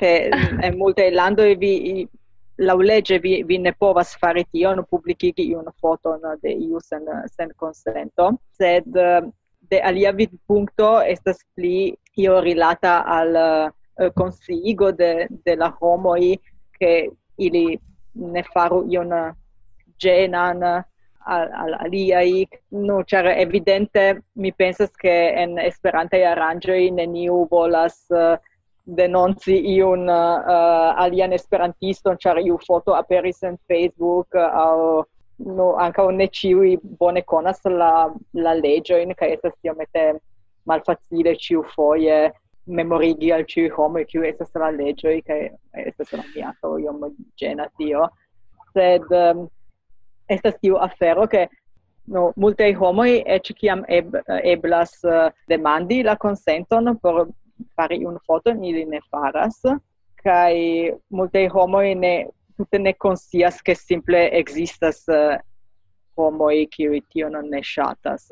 che 0.00 0.30
en 0.64 0.78
multaj 0.78 1.10
e 1.10 1.54
vi 1.56 2.08
la 2.60 2.74
legge 2.74 3.18
vi, 3.18 3.42
vi 3.42 3.58
ne 3.58 3.72
povas 3.72 4.16
fari 4.16 4.44
pubblichi 4.88 5.54
una 5.54 5.72
foto 5.80 6.18
no, 6.22 6.36
de 6.42 6.50
iu 6.50 6.78
sen, 6.80 7.04
sen 7.26 7.50
consento 7.56 8.38
sed 8.52 8.84
um, 8.96 9.32
de 9.70 9.80
alia 9.80 10.12
vidpunkto 10.12 11.00
estas 11.02 11.38
pli 11.54 11.94
io 12.16 12.40
rilata 12.40 13.04
al 13.04 13.72
eh, 14.00 14.10
consigo 14.14 14.92
de, 14.92 15.28
de 15.44 15.56
la 15.56 15.70
homoi 15.80 16.40
che 16.78 17.10
ili 17.36 17.78
ne 18.12 18.42
faru 18.42 18.84
ion 18.88 19.12
genan 19.98 20.62
al, 21.26 21.48
al 21.52 21.74
aliai. 21.84 22.48
No, 22.70 23.02
char 23.04 23.26
evidente 23.26 24.22
mi 24.34 24.52
pensas 24.52 24.90
che 24.96 25.34
en 25.36 25.58
esperante 25.58 26.24
arrangio 26.24 26.74
in 26.74 26.94
neniu 26.94 27.46
volas 27.50 28.06
uh, 28.08 28.36
denonci 28.84 29.56
iun 29.76 30.08
uh, 30.08 31.02
alian 31.04 31.32
esperantiston, 31.32 32.16
char 32.18 32.38
iu 32.38 32.58
foto 32.66 32.94
aperis 32.94 33.42
en 33.42 33.58
Facebook 33.68 34.28
uh, 34.34 34.50
au 34.64 35.04
no 35.38 35.76
anche 35.76 36.02
ne 36.12 36.28
ciui 36.28 36.78
bone 36.82 37.22
conas 37.22 37.60
la 37.64 38.12
la 38.32 38.54
legge 38.54 39.00
in 39.02 39.10
essa 39.10 39.26
estas 39.26 39.52
mette 39.76 40.20
malfacile 40.66 41.36
ciu 41.36 41.62
foie 41.62 42.32
memorigi 42.70 43.32
al 43.32 43.44
ciu 43.48 43.70
homo 43.76 44.02
kiu 44.08 44.24
estas 44.26 44.54
la 44.54 44.70
leĝoj 44.74 45.16
kaj 45.26 45.40
estas 45.86 46.12
la 46.12 46.24
miato 46.34 46.76
iom 46.78 47.02
gena 47.40 47.66
tio. 47.78 48.08
Sed 48.74 49.06
um, 49.10 49.48
estas 50.28 50.58
tiu 50.62 50.76
afero 50.76 51.26
che 51.26 51.48
no 52.06 52.32
multe 52.36 52.72
homo 52.74 53.04
e 53.04 53.40
ci 53.42 53.54
chiam 53.54 53.84
eb, 53.88 54.14
eblas 54.26 55.02
uh, 55.02 55.30
demandi 55.46 56.02
la 56.02 56.16
consenton 56.16 56.96
por 56.98 57.28
fari 57.74 58.04
un 58.04 58.18
foto 58.26 58.50
ili 58.50 58.84
ne 58.84 59.00
faras 59.10 59.60
kai 60.22 60.92
multe 61.08 61.48
homo 61.48 61.80
ne 61.80 62.28
tutte 62.56 62.78
ne 62.78 62.94
consias 62.94 63.62
che 63.62 63.74
simple 63.74 64.30
existas 64.30 65.04
uh, 65.08 65.38
qui 66.68 66.86
uti 66.88 67.22
non 67.30 67.48
ne 67.48 67.62
ŝatas 67.62 68.30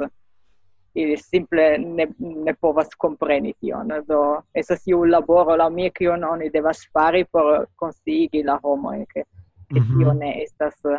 ili 0.94 1.16
simple 1.16 1.78
ne, 1.78 2.06
ne 2.18 2.54
povas 2.54 2.88
compreni 2.98 3.54
tion. 3.60 3.92
Do 4.06 4.42
esas 4.54 4.86
iu 4.86 5.04
laboro 5.04 5.56
la 5.56 5.68
mia 5.70 5.90
kion 5.90 6.24
oni 6.24 6.50
devas 6.50 6.78
fari 6.92 7.24
por 7.24 7.66
consigi 7.76 8.42
la 8.42 8.58
homo, 8.62 8.92
e 8.92 9.06
che, 9.06 9.24
che 9.68 9.80
mm 9.80 9.86
-hmm. 9.86 10.18
ne 10.18 10.42
estas 10.42 10.74
uh, 10.84 10.98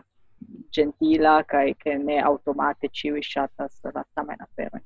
gentila 0.72 1.44
kaj 1.44 1.74
ke 1.74 1.98
ne 1.98 2.22
automate 2.22 2.88
ĉiuj 2.88 3.22
ŝatas 3.22 3.82
la 3.94 4.04
saman 4.16 4.42
aferon. 4.42 4.82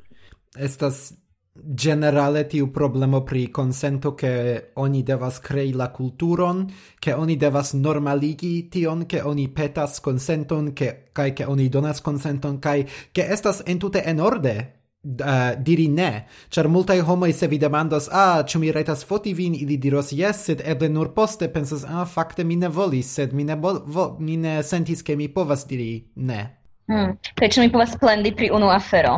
Estas 0.57 1.13
generale 1.53 2.47
tiu 2.47 2.71
problemo 2.71 3.21
pri 3.23 3.51
consento 3.51 4.15
che 4.15 4.71
oni 4.73 5.03
devas 5.03 5.39
crei 5.39 5.71
la 5.71 5.91
culturon, 5.91 6.65
che 6.99 7.13
oni 7.13 7.35
devas 7.37 7.73
normaligi 7.73 8.67
tion, 8.69 9.05
che 9.05 9.21
oni 9.21 9.49
petas 9.49 9.99
consenton, 9.99 10.73
che, 10.73 11.09
kai 11.11 11.33
che 11.33 11.43
oni 11.43 11.69
donas 11.69 12.01
consenton, 12.01 12.59
kai 12.59 12.87
che 13.11 13.27
estas 13.29 13.61
entute 13.65 14.03
en 14.03 14.19
orde 14.19 14.82
Uh, 15.03 15.51
diri 15.59 15.89
ne, 15.91 16.27
char 16.47 16.69
multai 16.71 17.01
homoi 17.03 17.33
se 17.35 17.47
vi 17.51 17.57
demandas, 17.59 18.05
ah, 18.11 18.43
ciu 18.47 18.61
mi 18.61 18.69
retas 18.71 19.01
foti 19.03 19.33
vin, 19.35 19.55
ili 19.55 19.75
diros 19.77 20.13
yes, 20.15 20.45
sed 20.47 20.61
eble 20.63 20.87
nur 20.89 21.09
poste 21.13 21.49
pensas, 21.51 21.83
ah, 21.83 22.05
facte 22.07 22.45
mi 22.47 22.55
ne 22.55 22.69
volis, 22.71 23.09
sed 23.11 23.33
mi 23.35 23.43
ne, 23.43 23.57
vo 23.59 24.05
mi 24.19 24.37
ne 24.37 24.61
sentis 24.63 25.03
che 25.03 25.17
mi 25.19 25.27
povas 25.27 25.65
diri 25.67 26.05
ne. 26.15 26.39
Mm. 26.87 27.17
Kaj, 27.35 27.49
ciu 27.49 27.65
mi 27.65 27.71
povas 27.71 27.97
plendi 27.99 28.31
pri 28.31 28.47
unu 28.55 28.71
afero? 28.71 29.17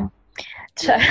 Ĉar, 0.81 1.05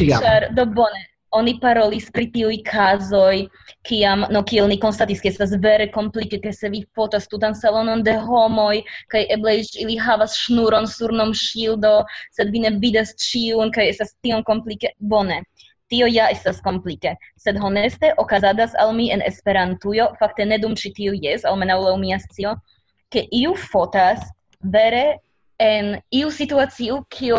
ĉar 0.00 0.48
do 0.56 0.64
bone, 0.72 1.04
oni 1.34 1.56
parolis 1.60 2.06
pri 2.14 2.28
tiuj 2.32 2.60
kazoj, 2.66 3.46
kiam, 3.86 4.24
no 4.30 4.42
kiel 4.46 4.68
ni 4.70 4.78
konstatis, 4.80 5.20
ke 5.20 5.30
estas 5.32 5.54
vere 5.62 5.88
komplike, 5.92 6.38
ke 6.42 6.52
se 6.52 6.70
vi 6.72 6.84
fotas 6.94 7.28
tutan 7.28 7.54
salonon 7.54 8.02
de 8.06 8.14
homoj, 8.28 8.82
kaj 9.12 9.26
eble 9.36 9.58
ili 9.82 9.98
havas 9.98 10.36
šnuron 10.44 10.86
sur 10.90 11.12
nom 11.12 11.34
ŝildo, 11.34 11.98
sed 12.36 12.52
vi 12.54 12.64
ne 12.64 12.72
vidas 12.82 13.14
ĉiun, 13.26 13.72
kaj 13.74 13.88
estas 13.94 14.14
tiom 14.22 14.44
komplike. 14.46 14.94
Bone, 14.98 15.42
tio 15.90 16.06
ja 16.10 16.28
estas 16.30 16.60
komplike, 16.62 17.14
sed 17.36 17.58
honeste 17.62 18.12
okazadas 18.18 18.74
al 18.78 18.94
mi 18.94 19.10
en 19.12 19.22
Esperantujo, 19.26 20.08
fakte 20.20 20.46
ne 20.46 20.58
dum 20.62 20.74
ĉi 20.78 20.92
tiu 20.96 21.14
jes, 21.14 21.44
almenaŭ 21.44 21.78
laŭ 21.82 21.94
mia 22.00 22.18
scio, 22.22 22.56
ke 23.12 23.26
iu 23.32 23.54
fotas 23.70 24.24
vere 24.60 25.18
en 25.62 25.96
iu 26.10 26.30
situacio, 26.30 27.02
kio 27.10 27.38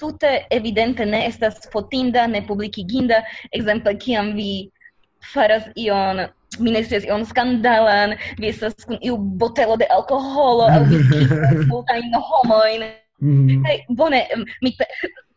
tute 0.00 0.34
evidente 0.50 1.06
ne 1.06 1.26
estas 1.28 1.68
fotinda, 1.72 2.26
ne 2.26 2.42
publikiginda, 2.46 3.22
ekzemple 3.52 3.96
kiam 4.02 4.34
vi 4.36 4.52
faras 5.32 5.68
ion 5.76 6.26
mi 6.58 6.70
ne 6.74 6.82
scias 6.84 7.04
ion 7.04 7.24
skandalan, 7.26 8.16
vi 8.38 8.48
estas 8.50 8.74
kun 8.84 8.98
iu 9.06 9.16
botelo 9.16 9.76
de 9.76 9.86
alkoholo, 9.94 10.66
aŭ 10.66 10.80
vi 10.90 11.02
kisas 11.10 11.60
multajn 11.70 12.16
homojn. 12.30 12.86
Mm. 13.20 13.60
Kaj 13.66 13.76
bone, 14.00 14.24
mi 14.64 14.72
pe... 14.78 14.88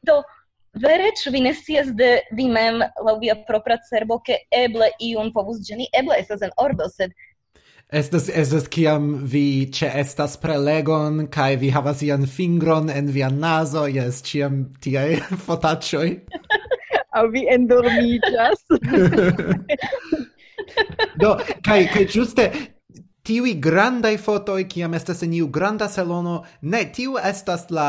do 0.08 0.22
vere 0.84 1.12
ĉu 1.20 1.32
vi 1.36 1.43
ne 1.46 1.53
scias 1.53 1.91
de 2.00 2.15
vi 2.38 2.48
mem 2.50 2.82
laŭ 2.82 3.17
via 3.22 3.36
propra 3.50 3.77
cerbo 3.89 4.17
ke 4.25 4.39
eble 4.63 4.89
iun 5.00 5.29
povus 5.36 5.62
ĝeni, 5.67 5.88
eble 6.00 6.17
estas 6.20 6.41
en 6.41 6.55
ordo, 6.58 6.89
sed 6.89 7.13
Estas 7.93 8.29
estas 8.29 8.67
kiam 8.67 9.21
vi 9.21 9.69
che 9.69 9.85
estas 9.85 10.33
prelegon 10.41 11.27
kai 11.27 11.55
vi 11.62 11.69
havas 11.69 12.01
ian 12.01 12.25
fingron 12.25 12.89
en 12.89 13.12
via 13.13 13.29
nazo, 13.29 13.85
jes, 13.85 14.23
ĉiam 14.25 14.63
tiaj 14.81 15.19
fotaĉoj. 15.45 16.09
au 17.17 17.29
vi 17.29 17.45
endormijas 17.50 18.65
Do, 21.21 21.38
kai 21.62 21.85
kai 21.93 22.07
juste 22.09 22.50
tiui 23.23 23.53
grandai 23.55 24.17
fotoi 24.19 24.65
kiam 24.67 24.91
estas 24.97 25.21
en 25.23 25.31
iu 25.37 25.45
granda 25.47 25.85
salono, 25.87 26.41
ne, 26.67 26.81
tiu 26.91 27.13
estas 27.15 27.69
la, 27.71 27.85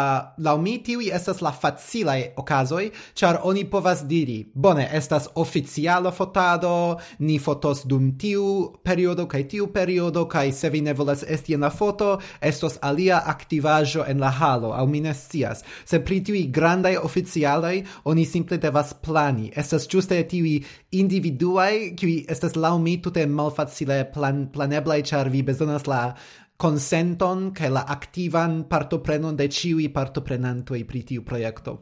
lau 0.47 0.61
mi, 0.63 0.77
tiui 0.87 1.09
estas 1.11 1.41
la 1.43 1.51
facilai 1.51 2.21
ocasoi, 2.39 2.93
char 3.19 3.41
oni 3.43 3.65
povas 3.67 4.05
diri, 4.07 4.37
bone, 4.55 4.85
estas 4.95 5.27
oficiala 5.43 6.13
fotado, 6.15 7.01
ni 7.27 7.41
fotos 7.43 7.83
dum 7.91 8.13
tiu 8.15 8.45
periodo 8.87 9.25
kai 9.27 9.41
tiu 9.51 9.67
periodo, 9.75 10.29
kai 10.31 10.53
se 10.55 10.71
vi 10.71 10.85
ne 10.87 10.95
volas 10.95 11.27
esti 11.27 11.59
en 11.59 11.67
la 11.67 11.73
foto, 11.75 12.13
estos 12.39 12.79
alia 12.87 13.19
activajo 13.35 14.07
en 14.07 14.23
la 14.23 14.31
halo, 14.31 14.71
au 14.71 14.87
mi 14.87 15.03
ne 15.03 15.17
scias. 15.19 15.65
Se 15.83 15.99
pri 15.99 16.21
tiui 16.31 16.45
grandai 16.47 16.95
oficialai, 16.95 17.81
oni 18.07 18.23
simple 18.23 18.61
devas 18.63 18.95
plani. 19.03 19.51
Estas 19.51 19.91
giuste 19.91 20.23
tiui 20.31 20.61
individuai, 20.95 21.91
kiui 21.99 22.21
estas 22.31 22.55
lau 22.55 22.79
mi 22.79 23.01
tute 23.03 23.27
malfacile 23.27 24.05
plan, 24.15 24.47
planeblai, 24.55 25.03
char 25.03 25.24
char 25.25 25.33
vi 25.33 25.43
bezonas 25.43 25.87
la 25.87 26.15
consenton 26.57 27.53
kaj 27.55 27.71
la 27.71 27.85
aktivan 27.89 28.65
partoprenon 28.69 29.37
de 29.37 29.49
ĉiuj 29.49 29.93
partoprenantoj 29.93 30.85
pri 30.87 31.03
tiu 31.03 31.23
projekto. 31.25 31.79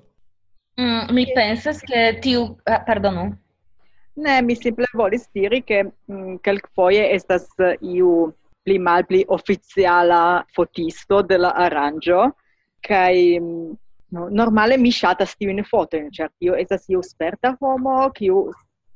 Mm, 0.79 1.15
mi 1.15 1.27
pensas 1.35 1.83
ke 1.83 2.21
tiu 2.23 2.57
ah, 2.67 2.83
pardonu. 2.87 3.33
Ne, 4.17 4.43
mi 4.43 4.55
simple 4.55 4.87
volis 4.95 5.27
diri 5.35 5.63
ke 5.63 5.83
mm, 5.85 6.39
kelkfoje 6.45 7.03
estas 7.15 7.49
eh, 7.59 7.77
iu 7.83 8.33
pli 8.65 8.79
malpli 8.79 9.25
oficiala 9.29 10.45
fotisto 10.55 11.23
de 11.23 11.39
la 11.39 11.53
aranĝo 11.67 12.31
kaj 12.87 13.15
mm, 13.41 13.77
no, 14.15 14.29
normale 14.31 14.79
mi 14.79 14.93
ŝatas 14.93 15.35
tiujn 15.37 15.65
fotojn, 15.69 16.11
ĉar 16.13 16.31
tio 16.39 16.55
estas 16.55 16.87
iu 16.89 17.03
sperta 17.03 17.57
homo, 17.61 18.11
kiu 18.15 18.47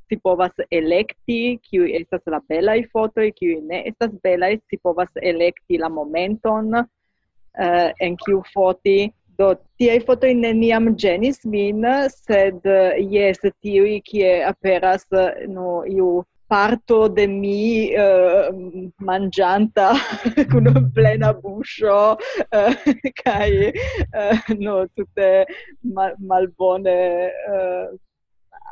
si 0.09 0.19
povas 0.23 0.55
electi 0.71 1.59
kiu 1.69 1.87
estas 2.01 2.23
la 2.35 2.41
belaj 2.49 2.79
fotoj 2.93 3.29
kiu 3.39 3.61
ne 3.71 3.83
estas 3.91 4.13
belaj 4.23 4.57
si 4.69 4.79
povas 4.83 5.13
electi 5.33 5.79
la 5.79 5.89
momenton 5.89 6.75
uh, 6.81 7.89
en 8.01 8.17
kiu 8.25 8.43
foti. 8.55 8.99
Do 9.39 9.51
tiaj 9.77 9.99
fotoj 10.09 10.33
neniam 10.35 10.95
ĝenis 10.97 11.43
min 11.45 11.85
sed 12.13 12.65
jes 13.15 13.43
tiuj 13.45 13.99
kie 14.07 14.31
aperas 14.49 15.05
no 15.53 15.83
iu 15.85 16.25
parto 16.49 17.09
de 17.09 17.27
mi 17.27 17.91
eh, 17.93 18.49
uh, 18.49 18.91
mangianta 19.01 19.91
un 20.57 20.91
plena 20.95 21.33
buscio 21.33 22.17
eh, 22.51 22.71
uh, 22.71 22.75
kai 23.23 23.73
uh, 24.15 24.39
no 24.59 24.87
tutte 24.95 25.47
mal, 25.83 26.15
malbone 26.19 27.31
uh, 27.51 27.87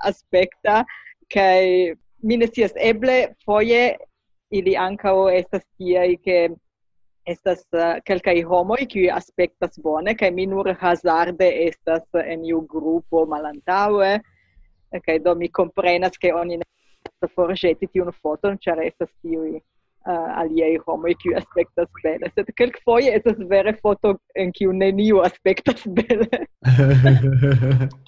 aspecta 0.05 0.85
kai 1.33 1.95
minestias 2.23 2.73
eble 2.81 3.35
foje 3.45 3.97
ili 4.51 4.77
ankaŭ 4.77 5.17
estas 5.35 5.65
tiaj 5.79 6.17
ke 6.25 6.39
estas 7.27 7.65
uh, 7.73 7.97
kelkaj 8.05 8.43
homoj 8.49 8.85
kiuj 8.93 9.11
aspektas 9.13 9.79
bone 9.83 10.15
kaj 10.17 10.31
mi 10.31 10.47
nur 10.47 10.73
hazarde 10.81 11.49
estas 11.67 12.05
en 12.25 12.45
iu 12.45 12.61
grupo 12.75 13.25
malantaŭe 13.27 14.19
kaj 15.07 15.19
do 15.25 15.35
mi 15.35 15.49
komprenas 15.49 16.19
ke 16.21 16.33
oni 16.35 16.61
ne 16.61 17.29
forĵeti 17.37 17.89
tiun 17.93 18.13
foton 18.23 18.59
ĉar 18.67 18.83
estas 18.85 19.11
tiuj 19.23 19.57
uh, 19.57 20.41
aliaj 20.43 20.77
homoj 20.87 21.15
kiuj 21.23 21.37
aspektas 21.41 21.89
bele. 22.03 22.31
Sed 22.37 22.51
kelkfoje 22.61 23.15
estas 23.19 23.41
vere 23.51 23.75
foto 23.83 24.17
en 24.35 24.53
kiu 24.53 24.73
neniu 24.73 25.23
aspektas 25.25 25.87
bele. 25.99 26.45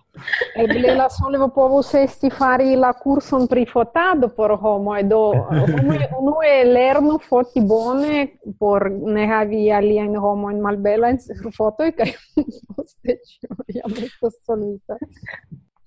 Eble 0.56 0.94
la 0.96 1.08
solvo 1.12 1.48
povus 1.54 1.92
esti 1.94 2.30
fari 2.30 2.76
la 2.76 2.92
curson 2.92 3.46
pri 3.46 3.66
fotado 3.66 4.28
por 4.28 4.52
e 4.98 5.02
do 5.04 5.20
homoj 5.32 6.06
unue 6.20 6.64
lernu 6.64 7.18
foti 7.18 7.60
bone 7.60 8.38
por 8.58 8.90
ne 8.90 9.26
havi 9.26 9.68
homo 10.16 10.50
in 10.50 10.60
malbelajn 10.60 11.18
sur 11.20 11.52
fotoi, 11.52 11.92
kai 11.92 12.14
poste 12.76 13.20
ĉio 13.28 13.56
jam 13.74 13.92
estos 14.08 14.34
solita. 14.46 14.98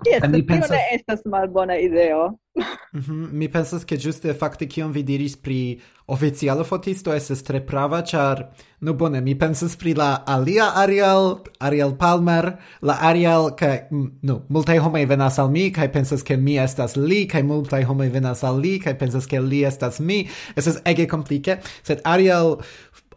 Yes, 0.07 0.29
mi 0.29 0.45
pensas... 0.45 0.69
ne 0.69 0.77
estas 0.95 1.25
malbona 1.25 1.75
ideo. 1.77 2.29
mm 2.93 3.01
-hmm. 3.01 3.31
Mi 3.31 3.49
pensas 3.49 3.83
che 3.85 3.97
giuste 3.97 4.33
fakte 4.33 4.67
kion 4.67 4.91
vi 4.91 5.03
diris 5.03 5.35
pri 5.35 5.81
oficiala 6.05 6.63
fotisto 6.63 7.13
es 7.13 7.43
tre 7.43 7.61
prava, 7.61 8.01
char, 8.01 8.49
nu 8.79 8.93
bone, 8.93 9.21
mi 9.21 9.35
pensas 9.35 9.75
pri 9.75 9.93
la 9.93 10.23
alia 10.25 10.71
Ariel, 10.75 11.35
Ariel 11.59 11.95
Palmer, 11.95 12.57
la 12.81 12.97
Ariel 13.01 13.55
kaj 13.55 13.79
nu, 14.21 14.41
multai 14.47 14.77
homoj 14.77 15.05
venas 15.05 15.39
al 15.39 15.49
mi 15.49 15.71
kai 15.71 15.89
pensas 15.91 16.23
ke 16.23 16.37
mi 16.37 16.57
estas 16.57 16.95
li 16.95 17.27
kai 17.27 17.43
multai 17.43 17.83
homoj 17.83 18.09
venas 18.09 18.43
al 18.43 18.59
li 18.59 18.79
kai 18.79 18.95
pensas 18.97 19.27
ke 19.27 19.39
li 19.39 19.65
estas 19.65 19.99
mi. 19.99 20.27
Estas 20.55 20.81
ege 20.85 21.07
komplike, 21.07 21.57
sed 21.83 22.01
Ariel 22.03 22.57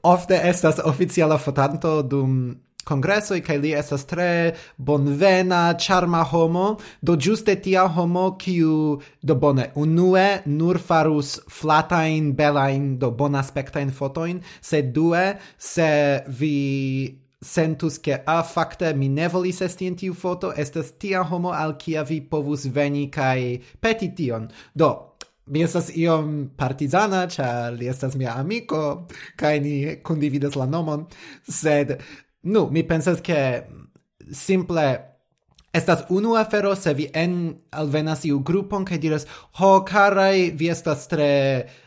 ofte 0.03 0.40
estas 0.45 0.81
oficiala 0.85 1.38
fotanto 1.38 2.03
dum 2.03 2.57
congresso 2.85 3.35
e 3.35 3.59
li 3.59 3.73
estas 3.73 4.05
tre 4.05 4.57
bonvena 4.77 5.75
charma 5.79 6.23
homo. 6.23 6.79
Do 7.01 7.16
giuste 7.16 7.61
tia 7.61 7.87
homo 7.87 8.37
kiu 8.37 9.01
do 9.21 9.35
bone 9.35 9.71
unue 9.75 10.42
nur 10.47 10.79
farus 10.79 11.40
flatain 11.49 12.35
belain 12.35 12.99
do 12.99 13.11
bon 13.11 13.35
aspectain 13.35 13.90
fotoin 13.90 14.40
se 14.61 14.83
due 14.83 15.38
se 15.57 16.25
vi 16.29 17.21
sentus 17.42 17.99
che 18.01 18.23
a 18.25 18.42
facte 18.42 18.95
mi 18.95 19.09
ne 19.09 19.29
volis 19.29 19.61
esti 19.61 19.87
in 19.87 19.97
tiu 19.97 20.14
foto 20.14 20.53
estas 20.53 20.97
tia 20.97 21.23
homo 21.23 21.51
al 21.51 21.77
kia 21.77 22.03
vi 22.03 22.21
povus 22.23 22.66
veni 22.66 23.09
kai 23.09 23.62
peti 23.81 24.12
tion. 24.14 24.49
Do 24.73 25.12
mi 25.47 25.62
estas 25.62 25.90
iom 25.97 26.51
partizana, 26.57 27.27
ĉar 27.27 27.75
li 27.75 27.88
estas 27.90 28.14
mia 28.14 28.37
amiko, 28.38 29.09
kaj 29.37 29.57
ni 29.61 29.75
kundividas 30.07 30.57
la 30.57 30.68
nomon, 30.71 31.07
sed 31.49 31.97
Nu, 32.42 32.68
mi 32.70 32.83
pensas 32.83 33.20
che 33.20 33.66
mm, 33.68 34.33
simple 34.33 35.12
Estas 35.72 36.05
unu 36.09 36.35
afero 36.37 36.74
se 36.76 36.92
vi 36.94 37.09
en 37.14 37.57
alvenas 37.70 38.24
iu 38.28 38.42
grupon 38.44 38.85
kaj 38.85 38.98
diras 39.00 39.24
ho 39.57 39.70
karai 39.88 40.50
vi 40.50 40.68
estas 40.68 41.07
tre 41.09 41.28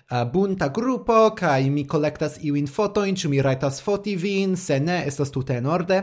uh, 0.09 0.23
bunta 0.33 0.71
grupo 0.73 1.35
kaj 1.37 1.69
mi 1.69 1.83
kolektas 1.87 2.39
in 2.41 2.67
foto 2.67 3.05
in 3.05 3.15
mi 3.29 3.41
rajtas 3.41 3.81
foti 3.81 4.15
vin? 4.15 4.57
Se 4.57 4.79
ne 4.79 5.03
estas 5.05 5.31
tute 5.31 5.53
en 5.53 5.65
orde. 5.65 6.01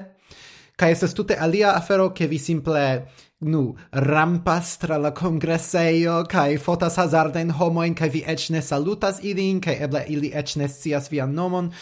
Kaj 0.76 0.92
estas 0.92 1.14
tute 1.14 1.34
alia 1.34 1.72
afero 1.74 2.10
ke 2.14 2.26
vi 2.26 2.38
simple 2.38 3.08
nu 3.42 3.74
rampas 3.92 4.78
tra 4.78 4.96
la 4.98 5.10
congresseio 5.10 6.22
kai 6.30 6.58
fotas 6.58 6.96
hazarden 6.96 7.50
homoin 7.50 7.94
kai 7.94 8.08
vi 8.08 8.22
echne 8.26 8.56
ne 8.56 8.62
salutas 8.62 9.18
ilin 9.22 9.60
kai 9.60 9.76
eble 9.80 10.04
ili 10.08 10.30
ec 10.34 10.56
ne 10.56 10.68
scias 10.68 11.10
vian 11.10 11.34
nomon. 11.34 11.72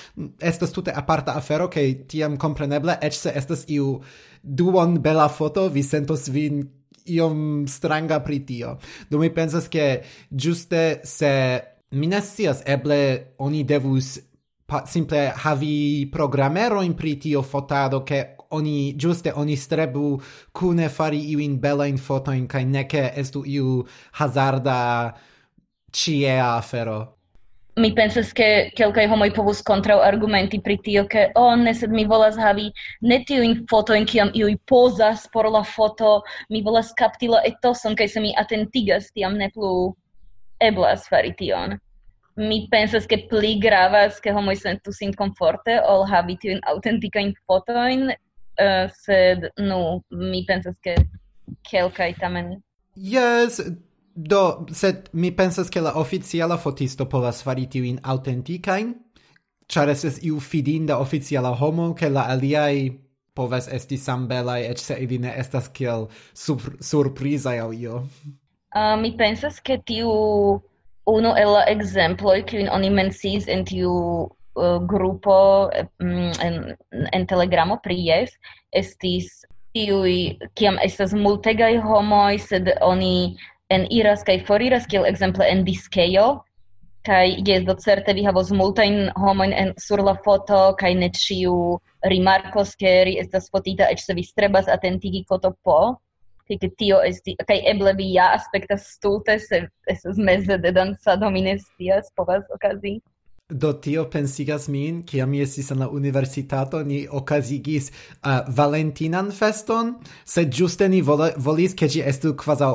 Estas 0.40 0.72
tute 0.72 0.92
aparta 0.96 1.36
afero 1.36 1.68
kai 1.68 1.94
tiam 2.08 2.36
compreneble 2.36 2.98
ech 3.02 3.14
se 3.14 3.32
estas 3.34 3.64
iu 3.68 4.00
duon 4.42 4.98
bela 5.02 5.28
foto 5.28 5.68
vi 5.68 5.82
sentos 5.82 6.28
vin 6.28 6.62
iom 7.06 7.66
stranga 7.68 8.20
pri 8.20 8.40
tio. 8.46 8.78
Do 9.10 9.18
mi 9.18 9.30
pensas 9.30 9.68
ke 9.68 10.02
juste 10.30 11.00
se 11.04 11.60
mi 11.90 12.06
ne 12.06 12.20
scias 12.20 12.62
eble 12.66 13.34
oni 13.38 13.64
devus 13.64 14.18
simple 14.86 15.32
havi 15.36 16.08
programero 16.12 16.82
in 16.82 16.94
pri 16.94 17.16
tio 17.18 17.42
fotado 17.42 18.04
ke 18.04 18.39
oni 18.50 18.94
giuste 18.96 19.32
oni 19.32 19.56
strebu 19.56 20.20
kune 20.52 20.88
fari 20.88 21.20
iu 21.30 21.38
in 21.38 21.58
bella 21.60 21.86
in 21.86 21.98
foto 21.98 22.32
in 22.32 22.46
kai 22.46 22.64
neke 22.64 23.12
estu 23.16 23.44
iu 23.46 23.86
hazarda 24.12 25.14
cie 25.92 26.38
afero. 26.40 27.16
Mi 27.76 27.92
pensas 27.92 28.32
che 28.32 28.70
che 28.74 28.84
ok 28.84 29.32
povus 29.34 29.62
contra 29.62 30.02
argumenti 30.02 30.60
pri 30.60 30.78
tio 30.80 31.06
che 31.06 31.30
o 31.34 31.52
oh, 31.52 31.72
sed 31.72 31.90
mi 31.90 32.04
volas 32.04 32.36
havi 32.36 32.72
ne 33.00 33.22
tiu 33.24 33.42
in 33.42 33.64
foto 33.66 33.94
in 33.94 34.04
kiam 34.04 34.30
iu 34.34 34.58
pozas 34.66 35.28
por 35.32 35.48
la 35.48 35.62
foto. 35.62 36.22
Mi 36.48 36.62
volas 36.62 36.92
kapti 36.92 37.28
la 37.28 37.40
etoson 37.44 37.94
kaj 37.94 38.08
se 38.08 38.20
mi 38.20 38.34
atentigas 38.36 39.12
tiam 39.12 39.36
ne 39.36 39.48
plu 39.50 39.94
eblas 40.58 41.06
fari 41.08 41.32
tion. 41.34 41.78
Mi 42.36 42.66
pensas 42.70 43.06
che 43.06 43.26
pli 43.28 43.58
gravas 43.58 44.18
che 44.18 44.30
homoi 44.30 44.56
sentu 44.56 44.90
sin 44.90 45.14
conforte 45.14 45.80
ol 45.80 46.04
havi 46.04 46.36
tiu 46.36 46.50
in 46.50 46.60
autentica 46.62 47.20
in 47.20 47.32
foto 47.46 47.72
in 47.86 48.12
uh, 48.58 48.90
sed 49.04 49.50
nu 49.58 50.02
mi 50.10 50.44
pensas 50.48 50.78
ke 50.82 50.96
kelka 51.70 52.10
tamen 52.20 52.58
Yes, 52.96 53.60
do 54.14 54.66
sed 54.72 55.08
mi 55.12 55.30
pensas 55.30 55.70
ke 55.70 55.80
la 55.80 55.94
oficiala 55.94 56.58
fotisto 56.58 57.06
povas 57.06 57.42
fari 57.42 57.66
tiujn 57.66 58.00
autenticain, 58.02 58.94
ĉar 59.70 59.92
estas 59.92 60.18
iu 60.26 60.40
fidinda 60.40 60.98
oficiala 60.98 61.54
homo 61.54 61.94
ke 61.94 62.10
la 62.10 62.26
aliaj 62.34 62.90
povas 63.34 63.68
esti 63.72 63.96
sambelaj 63.96 64.60
eĉ 64.72 64.82
se 64.82 64.96
ili 65.00 65.18
ne 65.18 65.32
estas 65.42 65.68
kiel 65.68 66.08
sur 66.34 66.76
surprizaj 66.80 67.60
aŭ 67.62 67.70
io. 67.72 68.02
Uh, 68.74 68.96
mi 69.00 69.14
pensas 69.16 69.60
ke 69.60 69.78
tiu 69.86 70.10
unu 71.06 71.32
el 71.38 71.52
la 71.56 71.64
ekzemploj 71.70 72.42
kiujn 72.50 72.68
oni 72.68 72.90
menciis 72.90 73.48
en 73.48 73.64
tiu 73.64 73.94
uh, 74.56 74.78
grupo 74.86 75.70
um, 76.00 76.32
en, 76.42 76.76
en 77.12 77.26
Telegramo 77.26 77.80
pries 77.82 78.32
estis 78.72 79.30
tiui, 79.74 80.38
kiam 80.58 80.78
estas 80.82 81.14
multegai 81.14 81.76
homoi, 81.78 82.38
sed 82.38 82.70
oni 82.82 83.36
en 83.70 83.86
iras 83.94 84.24
kai 84.26 84.40
foriras, 84.46 84.86
kiel 84.90 85.06
exemple 85.06 85.46
en 85.46 85.62
diskejo, 85.64 86.40
kai 87.06 87.38
jes 87.46 87.64
do 87.64 87.76
certe 87.80 88.12
vi 88.14 88.24
havos 88.26 88.50
multain 88.52 89.10
homoin 89.16 89.52
en 89.52 89.72
sur 89.78 90.02
la 90.02 90.16
foto, 90.24 90.74
kai 90.76 90.94
ne 90.94 91.08
ciu 91.14 91.78
rimarkos, 92.12 92.74
ke 92.76 92.92
ri 93.06 93.16
estas 93.22 93.48
fotita, 93.50 93.88
ec 93.90 94.02
se 94.02 94.14
vi 94.14 94.26
strebas 94.26 94.68
atentigi 94.68 95.24
koto 95.28 95.54
po, 95.64 95.96
kai 96.48 96.58
ke 96.58 96.72
tio 96.76 96.98
esti, 97.06 97.36
kai 97.46 97.60
eble 97.72 97.94
vi 97.96 98.10
ja 98.16 98.32
aspektas 98.34 98.90
stulte, 98.96 99.38
se 99.38 99.68
estas 99.86 100.18
meze 100.18 100.58
de 100.58 100.72
dansa 100.72 101.16
mi 101.30 101.44
povas 102.16 102.44
okazi. 102.54 103.00
Do 103.50 103.72
tio 103.82 104.06
pensigas 104.10 104.68
min, 104.68 105.02
kia 105.02 105.26
mi 105.26 105.40
estis 105.42 105.70
en 105.70 105.82
la 105.82 105.88
universitato, 105.88 106.82
ni 106.86 107.02
okazigis 107.10 107.90
uh, 107.90 108.40
valentinan 108.48 109.30
feston, 109.34 109.94
se 110.24 110.46
giuste 110.48 110.88
ni 110.88 111.00
vola, 111.02 111.32
volis 111.36 111.74
che 111.74 111.88
ci 111.88 112.00
estu 112.00 112.34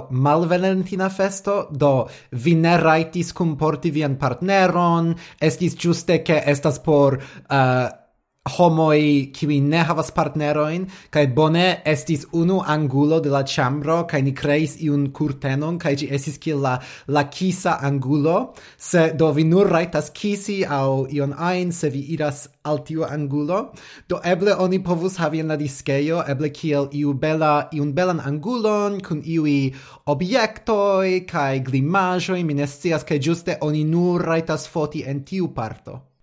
mal 0.10 0.48
Valentina 0.48 1.10
festo, 1.10 1.68
do 1.72 2.10
vi 2.32 2.56
ne 2.56 2.78
raitis 2.78 3.32
comporti 3.32 3.92
vian 3.92 4.18
partneron, 4.18 5.16
estis 5.40 5.76
juste 5.76 6.22
che 6.22 6.44
estas 6.46 6.80
por... 6.80 7.22
Uh, 7.50 8.05
homoi 8.46 9.32
qui 9.34 9.60
ne 9.60 9.80
havas 9.82 10.12
partneroin, 10.14 10.86
kai 11.10 11.26
bone 11.28 11.82
estis 11.86 12.28
unu 12.32 12.60
angulo 12.62 13.20
de 13.20 13.32
la 13.34 13.42
chambro, 13.44 14.04
kai 14.08 14.22
ni 14.22 14.34
creis 14.34 14.76
iun 14.86 15.08
curtenon, 15.12 15.80
kai 15.82 15.96
gi 15.98 16.12
estis 16.14 16.38
kiel 16.38 16.62
la, 16.62 16.76
la 17.08 17.24
kisa 17.26 17.80
angulo, 17.82 18.54
se 18.78 19.12
do 19.18 19.32
vi 19.34 19.44
nur 19.50 19.72
raitas 19.74 20.12
kisi 20.14 20.64
au 20.66 21.08
ion 21.10 21.34
ein, 21.34 21.72
se 21.72 21.90
vi 21.90 22.06
iras 22.14 22.46
al 22.64 22.84
tiu 22.86 23.04
angulo, 23.10 23.72
do 24.08 24.22
eble 24.24 24.54
oni 24.54 24.80
povus 24.80 25.18
havi 25.18 25.42
en 25.42 25.50
la 25.50 25.58
diskeio, 25.58 26.22
eble 26.30 26.54
kiel 26.54 26.90
iu 26.94 27.18
bela, 27.18 27.68
iun 27.74 27.94
belan 27.98 28.22
angulon, 28.22 29.02
kun 29.02 29.26
iui 29.26 29.74
objektoi, 30.06 31.26
kai 31.26 31.64
glimajoi, 31.66 32.44
minestias, 32.46 33.02
ne 33.02 33.10
kai 33.10 33.20
giuste 33.20 33.58
oni 33.62 33.84
nur 33.84 34.22
raitas 34.22 34.70
foti 34.70 35.02
en 35.02 35.26
tiu 35.26 35.50
parto. 35.50 36.15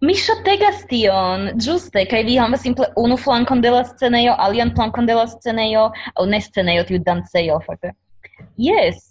Mi 0.00 0.14
ŝategas 0.16 0.86
tion, 0.88 1.42
giuste, 1.60 2.06
kai 2.08 2.22
vi 2.24 2.38
havas 2.40 2.62
simple 2.64 2.86
unu 2.96 3.18
flankon 3.20 3.60
de 3.60 3.72
la 3.74 3.82
scenejo, 3.84 4.32
alian 4.40 4.70
flankon 4.76 5.08
de 5.08 5.16
la 5.18 5.26
scenejo, 5.28 5.90
au 6.16 6.24
ne 6.26 6.40
scenejo, 6.40 6.86
tiu 6.88 7.00
dancejo, 7.04 7.58
fakte. 7.66 7.92
Yes, 8.56 9.02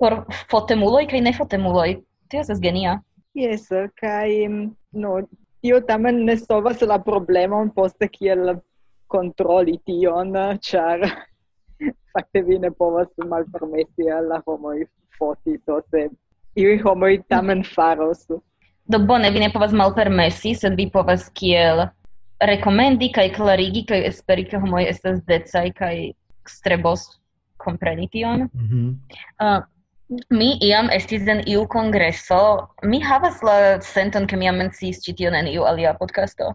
por 0.00 0.22
fotemuloj 0.48 1.04
kai 1.10 1.20
ne 1.20 1.34
fotemuloj. 1.36 1.98
Tio 2.32 2.40
estas 2.40 2.62
genia. 2.64 2.96
Yes, 3.36 3.68
kai, 4.00 4.48
mm, 4.48 4.70
no, 5.04 5.18
tio 5.60 5.82
tamen 5.84 6.24
ne 6.24 6.38
solvas 6.40 6.80
la 6.80 6.96
problemon 7.04 7.68
poste 7.76 8.08
kiel 8.08 8.54
kontroli 9.12 9.76
tion, 9.84 10.32
ĉar 10.64 11.04
fakte 12.16 12.42
vi 12.48 12.56
ne 12.64 12.72
povas 12.72 13.12
malpermesi 13.20 14.08
al 14.16 14.32
la 14.32 14.40
homoj 14.46 14.80
foti, 15.18 15.60
do 15.68 15.82
se 15.90 16.08
iuj 16.56 16.80
homoj 16.88 17.18
tamen 17.28 17.64
faros. 17.74 18.24
Do 18.88 18.98
bone 18.98 19.30
vi 19.30 19.40
ne 19.40 19.52
povas 19.52 19.72
malpermesi, 19.72 20.54
sed 20.56 20.76
vi 20.76 20.88
povas 20.90 21.28
kiel 21.36 21.86
rekomendi 22.40 23.10
kaj 23.12 23.32
klarigi 23.34 23.84
kaj 23.88 24.04
esperi 24.08 24.44
ke 24.48 24.60
homoj 24.62 24.86
estas 24.88 25.18
decaj 25.26 25.72
kaj 25.78 25.96
strebos 26.48 27.08
kompreni 27.58 28.08
tion. 28.08 28.48
Mm 28.54 28.68
-hmm. 28.68 28.94
uh, 29.42 29.62
mi 30.30 30.58
iam 30.62 30.88
estis 30.90 31.26
en 31.28 31.42
iu 31.46 31.66
kongreso, 31.68 32.68
mi 32.82 33.00
havas 33.00 33.42
la 33.42 33.80
senton 33.80 34.26
ke 34.26 34.36
mi 34.36 34.46
jam 34.46 34.56
menciis 34.56 35.02
ĉi 35.04 35.16
tion 35.16 35.34
en 35.34 35.46
iu 35.46 35.64
alia 35.64 35.94
podcasto. 35.94 36.54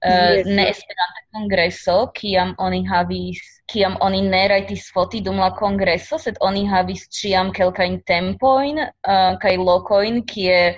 Uh, 0.00 0.10
yes, 0.10 0.46
ne 0.46 0.64
esperanta 0.68 1.22
kongreso, 1.32 1.96
kiam 2.14 2.54
oni 2.58 2.86
havis, 2.88 3.40
kiam 3.72 3.96
oni 4.00 4.22
ne 4.22 4.48
rajtis 4.48 4.92
foti 4.92 5.20
dum 5.20 5.36
la 5.36 5.50
kongreso, 5.50 6.18
sed 6.18 6.36
oni 6.40 6.66
havis 6.66 7.08
ĉiam 7.08 7.52
kelkajn 7.52 8.00
tempojn 8.08 8.78
uh, 8.78 9.36
kaj 9.42 9.56
lokojn 9.56 10.22
kie 10.24 10.76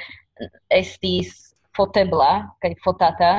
estis 0.71 1.55
fotebla 1.77 2.33
kaj 2.63 2.75
fotata 2.85 3.33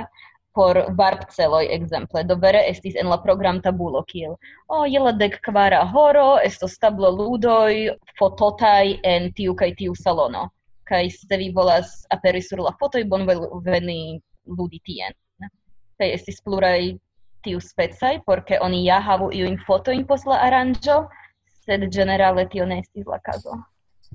por 0.54 0.78
varp 0.98 1.30
celoj 1.34 1.66
ekzemple. 1.76 2.24
Do 2.30 2.36
vere 2.42 2.62
estis 2.70 2.96
en 3.02 3.10
la 3.10 3.18
program 3.22 3.62
tabulo 3.62 4.04
kiel 4.10 4.36
o 4.36 4.82
oh, 4.82 4.86
je 4.86 5.00
la 5.00 5.12
dek 5.12 5.40
kvara 5.46 5.82
horo 5.94 6.38
estos 6.50 6.78
tablo 6.78 7.10
ludoj 7.12 7.98
fototaj 8.20 9.00
en 9.04 9.32
tiu 9.34 9.56
kaj 9.56 9.74
tiu 9.82 9.96
salono. 9.96 10.50
Kaj 10.90 11.10
se 11.16 11.38
vi 11.38 11.50
volas 11.56 12.06
aperi 12.14 12.42
sur 12.42 12.62
la 12.62 12.76
fotoj 12.80 13.04
bonvolu 13.10 13.62
veni 13.66 14.22
ludi 14.46 14.80
tien. 14.86 15.14
Kaj 15.98 16.14
estis 16.20 16.42
pluraj 16.46 16.94
tiu 17.44 17.60
specaj 17.60 18.20
por 18.26 18.44
ke 18.48 18.60
oni 18.62 18.86
ja 18.86 19.02
havu 19.02 19.32
iujn 19.34 19.58
fotojn 19.68 20.06
post 20.08 20.30
la 20.30 20.40
aranĝo 20.48 21.04
sed 21.66 21.90
ĝenerale 21.96 22.46
tio 22.52 22.66
ne 22.66 22.80
estis 22.84 23.08
la 23.08 23.20
kazo. 23.20 23.58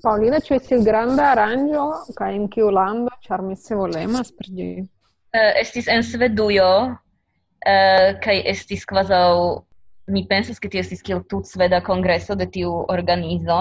Paulina, 0.00 0.38
c'è 0.38 0.58
il 0.70 0.82
grande 0.82 1.22
arancio 1.22 2.04
kaj 2.14 2.34
in 2.34 2.46
kiu 2.48 2.70
lando 2.70 3.10
ĉar 3.24 3.42
mi 3.42 3.56
se 3.56 3.74
volemas 3.74 4.30
pri? 4.32 4.68
Uh, 4.80 5.38
eh, 5.38 5.60
estis 5.62 5.88
en 5.88 6.02
Svedujo 6.02 6.68
eh, 7.58 8.14
uh, 8.14 8.18
kai 8.22 8.42
estis 8.46 8.84
kvazaŭ 8.84 9.64
mi 10.08 10.26
pensas 10.26 10.58
che 10.58 10.68
ti 10.68 10.78
estis 10.78 11.02
kiel 11.02 11.24
tut 11.26 11.46
sveda 11.46 11.82
congresso 11.82 12.34
de 12.34 12.46
tiu 12.46 12.70
organizo. 12.88 13.58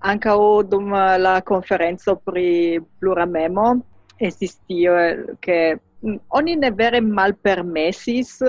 Ankaŭ 0.00 0.62
dum 0.68 0.92
eh, 0.94 1.18
la 1.18 1.40
conferenzo 1.42 2.16
pri 2.16 2.80
pluramemo, 3.00 3.68
estis 4.18 4.58
tio 4.66 4.94
che 5.40 5.78
mm, 6.02 6.16
oni 6.28 6.56
ne 6.56 6.70
vere 6.70 7.00
mal 7.00 7.32
malpermesis 7.32 8.42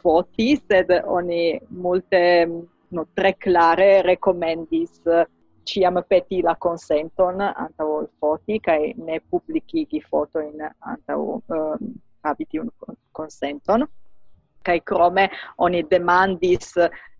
foti, 0.00 0.56
sed 0.56 0.90
oni 1.04 1.60
multe 1.68 2.46
mm, 2.46 2.62
no 2.90 3.06
tre 3.14 3.36
clare 3.36 4.02
recomendis 4.02 5.00
ciam 5.70 6.02
peti 6.08 6.42
la 6.42 6.56
consenton 6.56 7.40
anta 7.40 7.84
ol 7.84 8.08
foti 8.18 8.58
kai 8.60 8.94
ne 8.96 9.20
publikigi 9.20 10.00
foto 10.00 10.40
in 10.40 10.58
anta 10.78 11.16
um, 11.16 11.40
ehm, 11.46 11.92
habiti 12.22 12.58
un 12.58 12.68
consenton. 13.12 13.86
Kai 14.62 14.80
crome 14.82 15.30
oni 15.56 15.82
demandis 15.88 16.74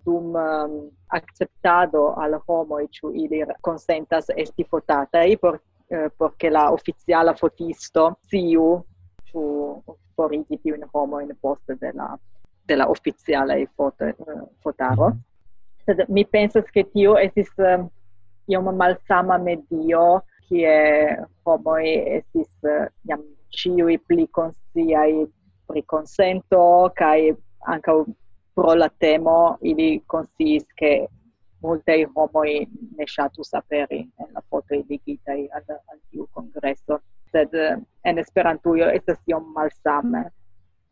dum 0.05 0.35
um, 0.35 0.91
acceptado 1.07 2.15
al 2.15 2.41
homo 2.47 2.79
e 2.79 2.89
chu 2.89 3.13
ili 3.15 3.45
consentas 3.61 4.29
esti 4.35 4.65
fotatai 4.65 5.39
por 5.39 5.61
eh, 5.89 6.11
porque 6.17 6.51
la 6.51 6.71
oficiala 6.73 7.35
fotisto 7.35 8.19
siu 8.27 8.85
chu 9.31 9.83
forigi 10.15 10.59
più 10.59 10.75
in 10.75 10.87
homo 10.93 11.21
in 11.21 11.37
poste 11.41 11.77
della 11.79 12.19
della 12.65 12.89
oficiala 12.89 13.55
e 13.55 13.69
foto 13.75 14.05
eh, 14.05 14.15
fotaro. 14.61 15.17
Sed 15.85 16.05
mi 16.09 16.27
pensas 16.27 16.65
che 16.71 16.89
tio 16.91 17.17
estis 17.17 17.51
um, 17.57 17.91
iom 18.51 18.71
malsama 18.77 19.39
medio, 19.39 20.23
kie 20.49 20.73
homoi 21.47 21.93
estis 22.19 22.51
eh, 22.67 22.89
jam 23.07 23.23
ciui 23.55 23.99
pli 24.07 24.27
consciai 24.39 25.27
pri 25.71 25.83
consento, 25.87 26.91
kai 26.99 27.31
anca 27.71 27.95
pro 28.55 28.75
la 28.75 28.89
temo 28.99 29.59
ili 29.63 30.03
consciis 30.07 30.67
che 30.75 31.09
multei 31.63 32.07
homoi 32.15 32.67
ne 32.97 33.07
shatus 33.07 33.53
aperi 33.53 34.01
en 34.19 34.29
la 34.33 34.43
foto 34.49 34.75
ligitai 34.89 35.49
al, 35.53 35.65
al 35.69 36.01
tiu 36.11 36.27
congresso. 36.33 37.01
Sed 37.31 37.55
eh, 37.55 37.79
en 38.03 38.19
Esperantujo 38.19 38.91
estas 38.91 39.21
iom 39.31 39.53
malsame 39.55 40.31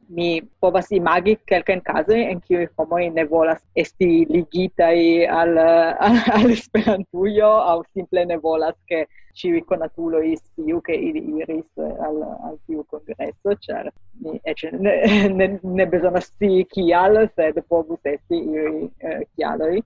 mi 0.08 0.28
povas 0.60 0.90
imagi 0.92 1.36
kelkajn 1.50 1.80
kazojn 1.84 2.30
en 2.32 2.40
kiuj 2.40 2.66
homoj 2.78 3.02
ne 3.14 3.24
volas 3.32 3.62
esti 3.82 4.26
ligitaj 4.30 4.98
al, 5.40 5.58
al, 6.08 6.20
al 6.36 6.50
Esperantujo 6.56 7.50
aŭ 7.72 7.78
simple 7.92 8.24
ne 8.32 8.38
volas 8.44 8.76
ke 8.88 9.04
ĉiuj 9.38 9.60
konatuloj 9.70 10.24
sciu 10.40 10.80
ke 10.86 10.96
ili 11.08 11.22
iris 11.42 11.84
al, 12.06 12.22
al 12.48 12.56
tiu 12.66 12.84
kongreso, 12.92 13.54
ĉar 13.66 13.90
mi 14.24 14.38
eĉ 14.52 14.64
ne, 14.86 14.94
ne, 15.38 15.48
ne 15.62 15.86
bezonas 15.92 16.30
scii 16.32 16.64
kial, 16.72 17.20
sed 17.36 17.60
povus 17.68 18.12
esti 18.14 18.40
iuj 18.40 18.74
uh, 18.88 19.22
kialoj. 19.36 19.76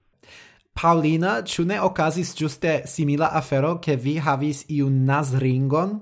Paulina, 0.72 1.36
ĉu 1.46 1.62
ne 1.68 1.76
okazis 1.84 2.32
ĝuste 2.34 2.72
simila 2.90 3.28
afero, 3.38 3.76
ke 3.84 3.94
vi 4.00 4.16
havis 4.18 4.64
iun 4.72 5.02
nazringon 5.06 5.92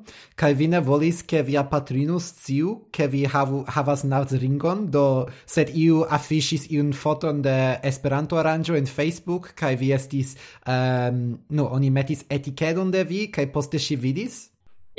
kaj 0.40 0.52
vi 0.56 0.68
ne 0.72 0.78
volis 0.80 1.18
ke 1.26 1.42
via 1.44 1.64
patrino 1.68 2.20
sciu 2.22 2.76
ke 2.94 3.08
vi 3.12 3.24
havu, 3.28 3.64
havas 3.68 4.04
nazringon, 4.08 4.86
do 4.94 5.26
sed 5.44 5.72
iu 5.76 6.04
afiŝis 6.08 6.68
iun 6.70 6.94
foton 6.96 7.42
de 7.44 7.56
Esperanto 7.90 8.38
aranĝo 8.40 8.78
en 8.78 8.86
Facebook 8.86 9.50
kaj 9.58 9.74
vi 9.82 9.90
estis 9.96 10.36
ehm, 10.36 11.18
um, 11.18 11.34
no, 11.50 11.66
oni 11.76 11.90
metis 11.90 12.24
etikedon 12.30 12.94
de 12.94 13.02
vi 13.04 13.26
kaj 13.34 13.50
poste 13.52 13.78
ŝi 13.78 13.98
vidis? 14.00 14.38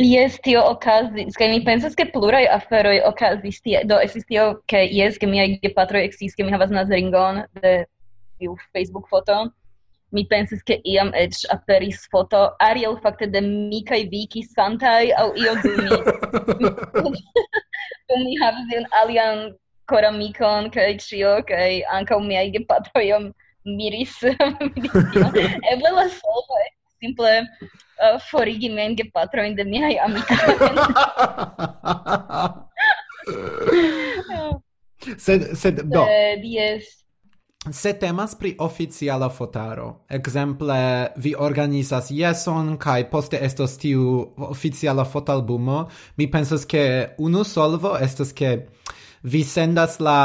Yes, 0.01 0.37
tio 0.43 0.61
okazis, 0.75 1.33
kaj 1.37 1.47
mi 1.51 1.63
pensas 1.65 1.95
ke 1.95 2.05
pluraj 2.11 2.43
aferoj 2.57 2.99
okazis 3.09 3.57
tie, 3.65 3.81
do 3.87 3.97
estis 4.03 4.27
tio 4.27 4.45
ke 4.69 4.83
jes, 4.91 5.17
ke 5.17 5.27
miaj 5.29 5.57
gepatroj 5.63 6.05
eksis, 6.07 6.35
ke 6.35 6.45
mi 6.45 6.53
havas 6.53 6.69
nazringon 6.73 7.43
de 7.63 7.73
tiu 8.41 8.55
Facebook 8.73 9.09
foton, 9.09 9.51
mi 10.11 10.25
pensis 10.25 10.63
che 10.63 10.81
iam 10.83 11.11
ec 11.13 11.33
aperis 11.49 12.07
foto 12.11 12.55
ariel 12.59 12.97
fakte 13.03 13.31
de 13.31 13.41
mi 13.41 13.83
kai 13.83 14.07
vi 14.11 14.27
ki 14.27 14.43
santai 14.43 15.11
au 15.11 15.33
io 15.35 15.55
do 15.63 15.69
mi. 15.77 15.89
Tu 18.07 18.17
mi 18.23 18.35
havis 18.41 18.67
un 18.77 18.85
alian 19.01 19.55
koramikon 19.87 20.71
cio 20.99 21.43
kai 21.43 21.83
kaj 22.07 22.19
mi 22.19 22.27
miaj 22.27 22.51
gepatro 22.51 23.01
iom 23.01 23.33
miris. 23.65 24.15
Eble 25.71 25.89
la 25.95 26.05
solvo 26.09 26.55
simple 27.01 27.47
uh, 28.01 28.19
forigi 28.29 28.69
men 28.69 28.95
gepatro 28.95 29.43
in 29.43 29.55
de 29.55 29.63
miaj 29.63 29.97
amikoj 30.05 30.37
sed 35.17 35.57
sed 35.57 35.75
do. 35.89 36.05
Sed, 36.05 36.43
yes. 36.43 37.00
Se 37.69 37.93
temas 37.93 38.33
pri 38.35 38.55
oficiala 38.59 39.29
fotaro, 39.29 40.05
exemple 40.09 41.07
vi 41.17 41.35
organizas 41.37 42.07
jeson 42.09 42.71
kai 42.81 43.03
poste 43.09 43.37
estos 43.37 43.75
tiu 43.77 44.33
oficiala 44.49 45.05
fotalbumo, 45.05 45.83
mi 46.17 46.25
pensas 46.31 46.65
ke 46.65 47.13
unu 47.21 47.43
solvo 47.45 47.91
estas 48.01 48.33
ke 48.33 48.65
vi 49.23 49.43
sendas 49.43 49.99
la 49.99 50.17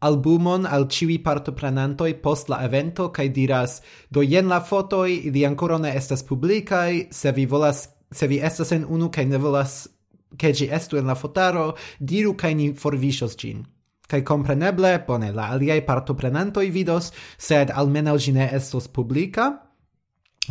albumon 0.00 0.66
al 0.66 0.84
ciui 0.92 1.16
partoprenantoi 1.24 2.18
post 2.20 2.52
la 2.52 2.60
evento 2.64 3.08
kai 3.08 3.30
diras 3.32 3.80
do 4.10 4.20
jen 4.20 4.52
la 4.52 4.60
fotoi 4.60 5.16
ili 5.24 5.46
ancora 5.46 5.78
ne 5.78 5.94
estas 5.96 6.22
publicai 6.22 7.08
se 7.10 7.32
vi 7.32 7.46
volas 7.46 7.88
se 8.12 8.26
vi 8.26 8.42
estas 8.44 8.72
en 8.72 8.84
unu 8.84 9.08
kai 9.08 9.24
ne 9.24 9.38
volas 9.38 9.88
ke 10.36 10.52
gi 10.52 10.68
estu 10.70 11.00
en 11.00 11.06
la 11.06 11.14
fotaro 11.14 11.72
diru 11.98 12.36
kai 12.36 12.54
ni 12.54 12.74
forviŝos 12.74 13.36
gin. 13.40 13.64
Kai 14.08 14.22
compreneble, 14.24 14.94
bone, 15.06 15.32
la 15.36 15.50
aliaj 15.52 15.82
partoprenantoj 15.84 16.70
vidos, 16.72 17.10
sed 17.36 17.68
almeno 17.74 18.16
gine 18.16 18.48
estos 18.56 18.88
publica, 18.88 19.50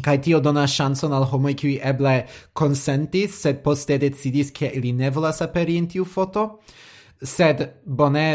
kai 0.05 0.19
tio 0.21 0.39
dona 0.39 0.67
chanson 0.67 1.13
al 1.13 1.25
homoi 1.31 1.55
qui 1.57 1.79
eble 1.81 2.27
consentis 2.53 3.41
sed 3.41 3.63
poste 3.63 3.97
decidis, 3.97 4.51
ke 4.53 4.69
ili 4.77 4.93
ne 4.93 5.09
volas 5.09 5.41
aperi 5.41 5.77
in 5.77 5.87
tiu 5.89 6.05
foto. 6.05 6.59
Sed, 7.17 7.65
bone, 7.83 8.27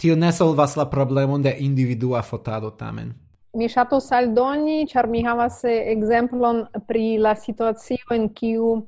tio 0.00 0.16
ne 0.16 0.32
solvas 0.32 0.76
la 0.76 0.88
problemon 0.88 1.42
de 1.42 1.52
individua 1.60 2.22
fotado 2.22 2.70
tamen. 2.70 3.12
Mi 3.54 3.68
shato 3.68 4.00
saldoni 4.00 4.86
char 4.86 5.08
mi 5.08 5.22
havas 5.24 5.64
eh, 5.64 5.92
exemplon 5.92 6.64
pri 6.86 7.18
la 7.18 7.34
situazio 7.36 8.14
en 8.14 8.28
kiu 8.32 8.86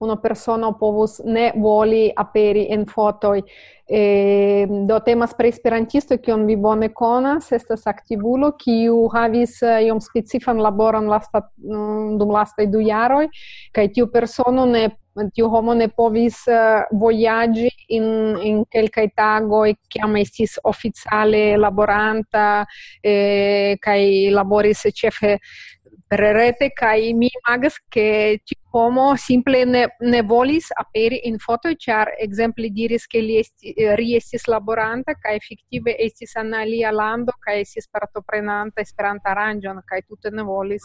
una 0.00 0.16
persona 0.16 0.72
povus 0.72 1.20
ne 1.24 1.52
voli 1.56 2.10
aperi 2.16 2.66
en 2.72 2.86
fotoj. 2.88 3.42
E, 3.90 4.00
ehm, 4.00 4.86
do 4.86 5.00
temas 5.04 5.34
pri 5.34 5.48
esperantisto, 5.48 6.16
on 6.32 6.46
vi 6.46 6.56
bone 6.56 6.88
konas, 6.94 7.50
estas 7.52 7.86
aktivulo, 7.86 8.52
kiu 8.56 9.08
havis 9.12 9.60
eh, 9.62 9.82
iom 9.88 10.00
specifan 10.00 10.62
laboron 10.62 11.08
lasta, 11.10 11.42
mm, 11.58 12.16
dum 12.18 12.30
lastaj 12.30 12.70
du 12.70 12.80
jaroj, 12.80 13.28
kaj 13.72 13.92
tiu 13.92 14.06
persono 14.06 14.64
ne 14.66 14.88
tiu 15.34 15.48
homo 15.50 15.74
ne 15.74 15.88
povis 15.88 16.36
uh, 16.48 16.86
vojaĝi 16.96 17.68
in 17.96 18.04
in 18.46 18.62
kelkaj 18.70 19.08
tagoj 19.16 19.74
kiam 19.90 20.16
estis 20.16 20.56
oficiale 20.64 21.58
laboranta 21.58 22.64
eh, 23.02 23.76
kaj 23.82 24.00
laboris 24.32 24.86
eh, 24.86 24.94
ĉefe 24.94 25.34
rete 26.10 26.70
kai 26.74 27.12
mi 27.14 27.28
imagas 27.28 27.78
ke 27.90 28.40
ti 28.44 28.56
homo 28.72 29.14
simple 29.16 29.64
ne, 29.64 29.86
ne 30.00 30.22
volis 30.22 30.70
aperi 30.76 31.20
in 31.24 31.38
foto 31.38 31.70
char 31.78 32.10
ekzemple 32.18 32.70
diris 32.70 33.06
ke 33.06 33.22
li 33.22 33.38
esti 33.38 33.74
riestis 33.94 34.48
laboranta 34.48 35.14
kai 35.14 35.36
effettive 35.36 35.94
estis 35.98 36.34
en 36.36 36.52
alia 36.54 36.90
lando 36.90 37.32
kai 37.38 37.60
estis 37.60 37.88
partoprenanta 37.88 38.80
Esperanto 38.80 39.28
aranjon 39.28 39.82
kai 39.86 40.02
tutte 40.02 40.30
ne 40.30 40.42
volis 40.42 40.82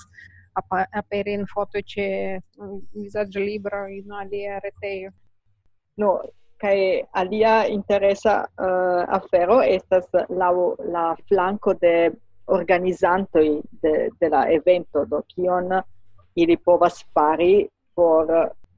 aperi 0.92 1.34
in 1.34 1.46
foto 1.46 1.80
che 1.84 2.42
mm, 2.62 2.78
visage 2.94 3.40
libro 3.40 3.88
in 3.88 4.12
alia 4.12 4.60
rete 4.60 5.12
No, 5.98 6.22
kai 6.58 7.04
alia 7.14 7.66
interesa 7.68 8.46
uh, 8.58 9.04
afero 9.08 9.62
estas 9.62 10.06
la 10.30 10.52
la 10.92 11.16
flanco 11.28 11.74
de 11.74 12.12
organizantoi 12.48 13.62
de, 13.82 14.10
de 14.20 14.30
la 14.30 14.46
evento, 14.52 15.06
do 15.06 15.22
kion 15.34 15.72
ili 16.36 16.58
povas 16.58 17.04
fari 17.14 17.68
por 17.96 18.28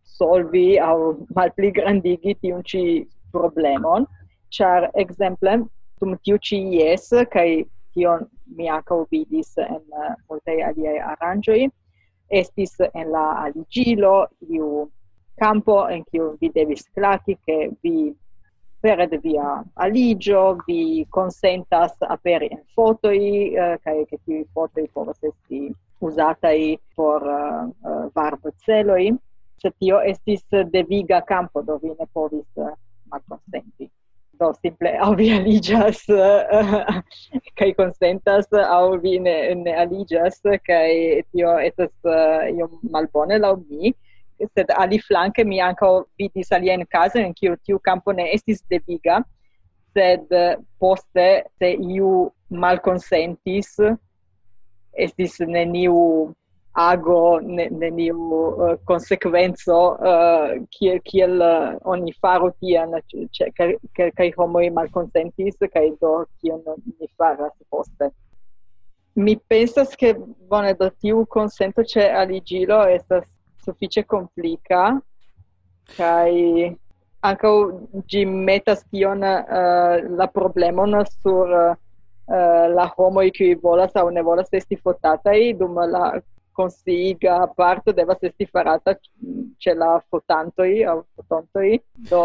solvi 0.03 0.79
au 0.79 1.15
malpli 1.35 1.71
grandigi 1.71 2.35
tiun 2.41 2.63
ci 2.63 3.07
problemon, 3.31 4.05
char 4.49 4.89
exemple 4.95 5.57
tum 5.99 6.17
tiu 6.23 6.37
ci 6.37 6.57
ies, 6.79 7.09
kai 7.31 7.65
tion 7.93 8.27
mi 8.55 8.69
ancau 8.69 9.05
vidis 9.11 9.57
en 9.57 9.81
uh, 9.91 10.13
multei 10.29 10.61
aliei 10.61 10.99
arangioi, 10.99 11.67
estis 12.29 12.77
en 12.93 13.11
la 13.11 13.25
aligilo, 13.45 14.27
iu 14.49 14.87
campo 15.41 15.87
en 15.89 16.03
kiu 16.11 16.37
vi 16.41 16.49
devis 16.53 16.85
claci, 16.95 17.37
che 17.45 17.71
vi 17.81 18.13
pere 18.81 19.07
de 19.07 19.17
via 19.17 19.63
aligio 19.73 20.57
vi 20.67 21.05
consentas 21.09 21.95
aperi 22.01 22.49
en 22.51 22.63
fotoi 22.75 23.53
eh, 23.53 23.73
uh, 23.73 23.77
kai 23.83 24.05
che 24.05 24.19
ti 24.23 24.45
fotoi 24.53 24.89
povas 24.93 25.23
esti 25.23 25.73
usatai 25.99 26.79
por 26.95 27.21
eh, 27.23 27.87
eh, 27.87 27.89
uh, 27.89 28.05
uh, 28.05 28.09
varbo 28.13 28.51
celoi 28.65 29.15
se 29.57 29.71
tio 29.79 30.01
estis 30.01 30.43
deviga 30.71 31.21
campo 31.21 31.61
do 31.61 31.77
vi 31.81 31.89
ne 31.99 32.05
povis 32.13 32.45
uh, 32.55 32.73
malconsenti. 33.09 33.89
Do 34.39 34.53
simple 34.61 34.97
au 35.01 35.15
vi 35.15 35.31
aligas 35.37 36.03
uh, 36.09 37.01
kai 37.57 37.73
consentas 37.73 38.45
au 38.53 38.99
vi 39.01 39.17
ne, 39.19 39.55
ne 39.55 39.73
aligias 39.73 40.41
kai 40.67 41.23
tio 41.31 41.57
estas 41.57 41.93
uh, 42.03 42.45
io 42.53 42.69
malbone 42.91 43.39
la 43.39 43.55
mi 43.55 43.93
sed 44.53 44.71
ali 44.77 44.99
flanke 44.99 45.43
mi 45.43 45.59
anco 45.59 46.07
vidis 46.17 46.49
casa 46.89 47.19
in 47.19 47.33
kiu 47.33 47.55
tiu 47.63 47.79
campo 47.79 48.11
ne 48.11 48.33
estis 48.33 48.63
deviga. 48.69 49.23
Sed 49.93 50.31
eh, 50.31 50.57
poste 50.79 51.43
se 51.59 51.71
iu 51.73 52.31
malkonsentis 52.49 53.79
estis 54.97 55.39
neniu 55.39 56.33
ago 56.77 57.39
ne, 57.41 57.69
neniu 57.69 58.13
eh, 58.13 58.73
uh, 58.73 58.77
consequenzo 58.85 59.77
uh, 59.97 60.05
eh, 60.09 60.61
kiel 60.69 60.99
kiel 61.01 61.41
uh, 61.41 61.73
oni 61.89 62.13
faru 62.21 62.51
tian 62.59 62.93
kai 64.17 64.29
homoi 64.37 64.69
mal 64.69 64.89
consentis, 64.89 65.57
kai 65.73 65.89
do 66.01 66.25
kion 66.39 66.61
ni 66.99 67.09
faras 67.17 67.55
poste. 67.69 68.11
Mi 69.15 69.35
pensas 69.35 69.95
che 69.95 70.13
bone 70.49 70.75
do 70.75 70.91
tiu 71.01 71.25
consento 71.25 71.83
ce 71.83 72.11
aligilo 72.11 72.85
estas 72.85 73.25
suffice 73.67 74.01
complica 74.15 74.81
kai 75.97 76.35
anche 77.29 77.51
gi 78.05 78.23
metas 78.25 78.83
tion 78.91 79.21
uh, 79.23 79.95
la 80.19 80.27
problemon 80.37 81.03
sur 81.21 81.47
uh, 81.49 82.67
la 82.77 82.85
homoj 82.95 83.29
qui 83.37 83.53
volas 83.67 83.95
aŭ 83.95 84.09
ne 84.11 84.21
volas 84.29 84.49
esti 84.59 84.77
i 85.33 85.53
dum 85.53 85.79
la 85.95 86.21
consiga 86.53 87.47
parte 87.55 87.93
devas 87.93 88.21
esti 88.21 88.45
farata 88.45 88.91
ce 89.59 89.73
la 89.73 89.91
fotantoi 90.09 90.83
au 90.85 91.05
i 91.71 91.81
do 92.09 92.23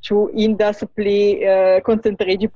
chu 0.00 0.28
indas 0.34 0.84
pli 0.94 1.20
uh, 1.42 1.80
concentrigi 1.82 2.48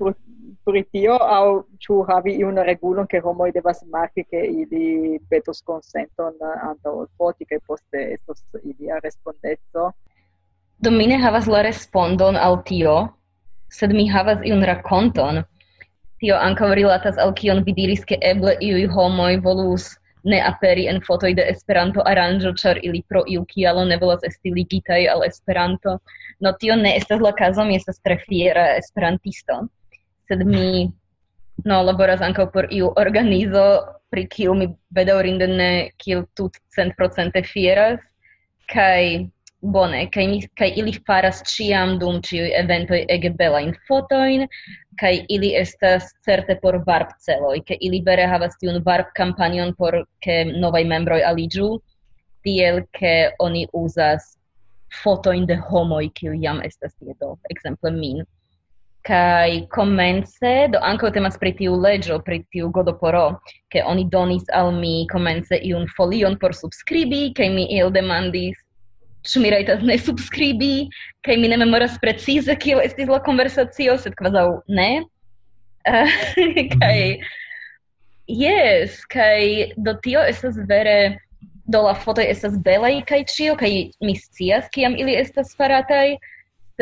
pri 0.65 0.83
tio 0.93 1.17
au 1.37 1.65
chu 1.79 2.03
havi 2.09 2.33
iun 2.43 2.57
regulon 2.71 3.07
ke 3.07 3.21
homo 3.25 3.51
devas 3.53 3.83
marki 3.95 4.25
ke 4.25 4.41
ili 4.63 5.19
petos 5.31 5.63
consenton 5.63 6.35
anta 6.69 6.91
ol 6.91 7.07
foti 7.19 7.45
che 7.45 7.59
poste 7.67 7.99
estos 8.15 8.43
ilia 8.65 9.01
respondeco 9.03 9.63
do 9.73 9.93
Domine 10.83 11.17
havas 11.25 11.47
la 11.47 11.63
respondon 11.63 12.37
al 12.37 12.63
tio 12.63 12.95
sed 13.71 13.93
mi 13.93 14.07
havas 14.09 14.39
iun 14.45 14.63
rakonton 14.63 15.45
tio 16.21 16.37
ankaŭ 16.37 16.75
rilatas 16.75 17.19
al 17.19 17.33
kion 17.35 17.65
vi 17.67 17.73
diris 17.73 18.05
ke 18.05 18.19
eble 18.21 18.57
iuj 18.61 18.87
homoj 18.95 19.35
volus 19.43 19.91
ne 20.25 20.39
aperi 20.41 20.87
en 20.89 21.01
fotoj 21.07 21.33
de 21.35 21.45
Esperanto 21.51 22.03
aranĝo, 22.07 22.53
ĉar 22.63 22.81
ili 22.87 23.03
pro 23.09 23.25
iu 23.27 23.45
kialo 23.53 23.85
ne 23.85 23.99
volas 23.99 24.23
esti 24.29 24.53
ligitaj 24.55 25.01
al 25.15 25.25
Esperanto. 25.27 25.99
No 26.41 26.53
tio 26.61 26.77
ne 26.77 26.97
estas 26.97 27.21
la 27.21 27.33
kazo, 27.39 27.65
mi 27.65 27.77
estas 27.77 27.99
tre 28.01 28.19
fiera 28.29 28.67
esperantisto 28.77 29.59
sed 30.29 30.47
mi 30.47 30.91
no 31.69 31.83
laboras 31.83 32.23
ankaŭ 32.29 32.49
por 32.55 32.69
iu 32.71 32.93
organizo 33.05 33.67
pri 34.11 34.27
kiu 34.29 34.55
mi 34.55 34.69
bedaŭrinde 34.97 35.47
ne 35.47 35.71
kiel 36.05 36.25
tut 36.37 36.59
centprocente 36.77 37.43
fieras. 37.53 38.01
Kaj 38.73 39.29
bone 39.63 40.11
kaj 40.11 40.27
mi 40.27 40.41
kaj 40.59 40.73
ili 40.77 40.93
faras 41.07 41.43
ĉiam 41.47 41.99
dum 41.99 42.19
ĉiuj 42.29 42.49
eventoj 42.61 43.05
ege 43.17 43.31
belajn 43.39 43.75
fotojn 43.89 44.47
kaj 45.01 45.13
ili 45.37 45.53
estas 45.59 46.09
certe 46.27 46.57
por 46.63 46.81
varp 46.87 47.15
celoj 47.27 47.61
ke 47.69 47.79
ili 47.81 48.03
vere 48.07 48.27
havas 48.27 48.59
tiun 48.59 48.83
varp 48.89 49.13
kampanjon 49.15 49.75
por 49.79 50.03
ke 50.27 50.45
novaj 50.65 50.85
membroj 50.95 51.23
aliĝu 51.31 51.69
tiel 52.43 52.83
ke 52.99 53.15
oni 53.39 53.67
uzas 53.73 54.33
fotojn 55.03 55.47
de 55.47 55.57
homoj 55.71 56.09
kiuj 56.19 56.39
jam 56.43 56.61
estas 56.65 56.95
tie 56.99 57.15
do. 57.21 57.37
Ekzemple 57.55 57.91
min 57.91 58.25
kai 59.03 59.67
comence 59.75 60.53
do 60.73 60.79
anko 60.83 61.11
temas 61.11 61.39
pri 61.39 61.53
tiu 61.59 61.75
legio 61.75 62.19
pri 62.19 62.45
tiu 62.53 62.69
godoporo 62.71 63.41
ke 63.73 63.83
oni 63.83 64.05
donis 64.05 64.45
al 64.53 64.73
mi 64.73 65.07
comence 65.13 65.59
iun 65.63 65.89
folion 65.97 66.39
por 66.39 66.55
subscribi 66.55 67.33
ke 67.35 67.49
mi 67.51 67.67
il 67.79 67.91
demandis 67.91 68.59
ĉu 69.27 69.43
mi 69.43 69.51
rajtas 69.55 69.83
ne 69.87 69.97
subskribi 69.99 70.89
kaj 71.27 71.37
mi 71.39 71.49
ne 71.49 71.59
memoras 71.63 71.99
precize 72.03 72.57
kio 72.59 72.81
estis 72.83 73.11
la 73.11 73.21
konversacio 73.23 73.97
sed 73.99 74.17
kvazaŭ 74.19 74.47
ne. 74.69 74.91
Uh, 75.87 76.11
kaj 76.75 76.99
jes 78.31 78.99
kaj 79.11 79.75
do 79.77 79.95
tio 80.03 80.23
estas 80.27 80.59
vere 80.69 81.19
do 81.67 81.83
la 81.87 81.95
fotoj 81.95 82.27
estas 82.31 82.59
belaj 82.67 82.95
kaj 83.09 83.23
ĉio 83.35 83.57
kaj 83.59 83.73
mi 84.03 84.15
scias 84.19 84.71
kiam 84.75 84.99
ili 84.99 85.17
estas 85.19 85.57
farataj 85.59 86.17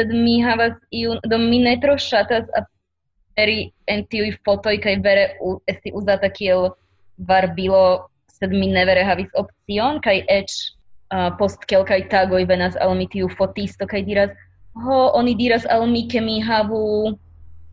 sed 0.00 0.12
mi 0.16 0.40
havas 0.40 0.72
iun, 0.96 1.20
do 1.28 1.38
mi 1.38 1.60
ne 1.60 1.76
tro 1.80 1.98
ŝatas 2.00 2.48
aperi 2.56 3.70
en 3.92 4.06
tiuj 4.08 4.32
fotoj 4.48 4.78
kaj 4.80 4.96
vere 5.04 5.26
esti 5.68 5.92
uzata 5.92 6.32
kiel 6.32 6.70
varbilo, 7.28 8.08
sed 8.32 8.56
mi 8.56 8.72
ne 8.72 8.86
vere 8.88 9.04
havis 9.04 9.28
opcion, 9.36 10.00
kaj 10.00 10.22
eĉ 10.40 10.54
uh, 11.12 11.30
post 11.36 11.66
kelkaj 11.68 12.06
tagoj 12.08 12.46
venas 12.48 12.78
al 12.80 12.96
mi 12.96 13.08
tiu 13.12 13.28
fotisto 13.36 13.88
kaj 13.90 14.06
diras, 14.08 14.32
ho, 14.84 15.10
oni 15.20 15.36
diras 15.36 15.68
al 15.68 15.84
mi, 15.90 16.06
ke 16.08 16.24
mi 16.24 16.40
havu 16.40 17.18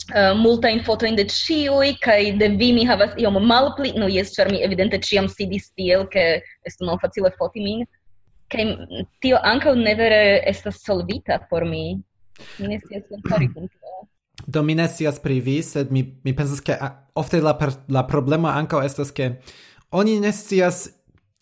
Uh, 0.08 0.32
multajn 0.40 0.78
fotojn 0.88 1.18
de 1.20 1.26
ĉiuj 1.28 1.98
kaj 2.00 2.38
de 2.40 2.48
vi 2.56 2.70
mi 2.72 2.86
havas 2.88 3.12
iom 3.20 3.42
malpli. 3.44 3.90
No 4.00 4.08
jes 4.08 4.30
ĉar 4.38 4.48
mi 4.54 4.62
evidente 4.64 5.02
ĉiam 5.04 5.28
sidis 5.28 5.66
tiel 5.76 6.06
ke 6.14 6.24
estu 6.64 6.88
malfacile 6.88 7.34
foti 7.36 7.60
min. 7.60 7.82
Kaj 8.48 8.64
tio 9.20 9.42
ankaŭ 9.44 9.74
ne 9.76 9.96
vere 10.00 10.22
estas 10.48 10.80
solvita 10.86 11.42
por 11.50 11.66
mi. 11.68 11.98
Mi 12.60 12.68
ne 12.68 12.80
scias 12.84 13.04
kun 13.10 13.22
tio. 13.68 13.98
Do 14.54 14.64
mi 14.64 14.76
ne 14.76 14.88
scias 14.88 15.20
pri 15.20 15.40
vi, 15.42 15.62
sed 15.64 15.92
mi, 15.92 16.04
mi 16.24 16.34
pensas 16.36 16.62
ke 16.62 16.78
ofte 17.18 17.42
la, 17.42 17.58
per, 17.58 17.74
la 17.90 18.06
problema 18.08 18.54
ankaŭ 18.60 18.84
estas 18.86 19.12
ke 19.12 19.32
oni 19.98 20.20
ne 20.22 20.32
scias 20.32 20.86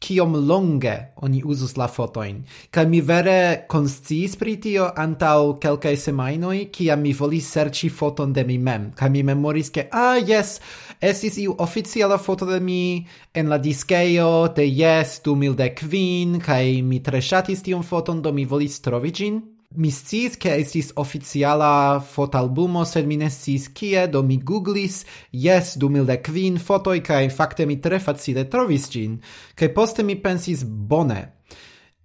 kiom 0.06 0.36
longe 0.48 0.94
oni 1.16 1.42
uzus 1.46 1.76
la 1.78 1.88
fotojn. 1.88 2.44
Kaj 2.72 2.86
mi 2.88 3.02
vere 3.02 3.66
konsciis 3.72 4.36
pri 4.38 4.56
tio 4.62 4.90
antaŭ 5.02 5.56
kelkaj 5.64 5.96
semajnoj, 5.98 6.68
kiam 6.76 7.02
mi 7.02 7.14
volis 7.14 7.48
serĉi 7.56 7.90
foton 7.90 8.34
de 8.34 8.44
mi 8.44 8.58
mem. 8.58 8.92
Kaj 8.96 9.10
mi 9.10 9.24
memoris, 9.24 9.72
ke, 9.74 9.88
ah, 9.92 10.20
jes, 10.20 10.60
estis 11.02 11.40
iu 11.42 11.56
oficiala 11.60 12.18
foto 12.18 12.46
de 12.46 12.60
mi 12.60 13.06
en 13.34 13.50
la 13.50 13.58
diskejo 13.58 14.48
de 14.56 14.68
jes 14.68 15.22
2015, 15.26 16.40
kaj 16.44 16.64
mi 16.84 17.02
tre 17.04 17.22
ŝatis 17.22 17.64
tiun 17.66 17.84
foton, 17.84 18.22
do 18.22 18.36
mi 18.36 18.46
volis 18.46 18.82
trovi 18.86 19.12
ĝin. 19.16 19.42
Mi 19.74 19.90
sciis 19.92 20.38
che 20.38 20.54
estis 20.56 20.92
oficiala 20.96 22.00
fotalbumo, 22.00 22.86
sed 22.86 23.08
mi 23.10 23.18
ne 23.18 23.30
sciis 23.30 23.68
kie, 23.76 24.06
do 24.08 24.22
mi 24.24 24.38
googlis, 24.38 25.04
jes, 25.32 25.76
2005 25.82 26.62
fotoi, 26.64 27.02
cae 27.02 27.30
fakte 27.30 27.66
mi 27.66 27.80
tre 27.80 28.00
facile 28.00 28.48
trovis 28.48 28.88
gin, 28.90 29.18
cae 29.56 29.72
poste 29.76 30.04
mi 30.04 30.16
pensis, 30.16 30.64
bone, 30.64 31.35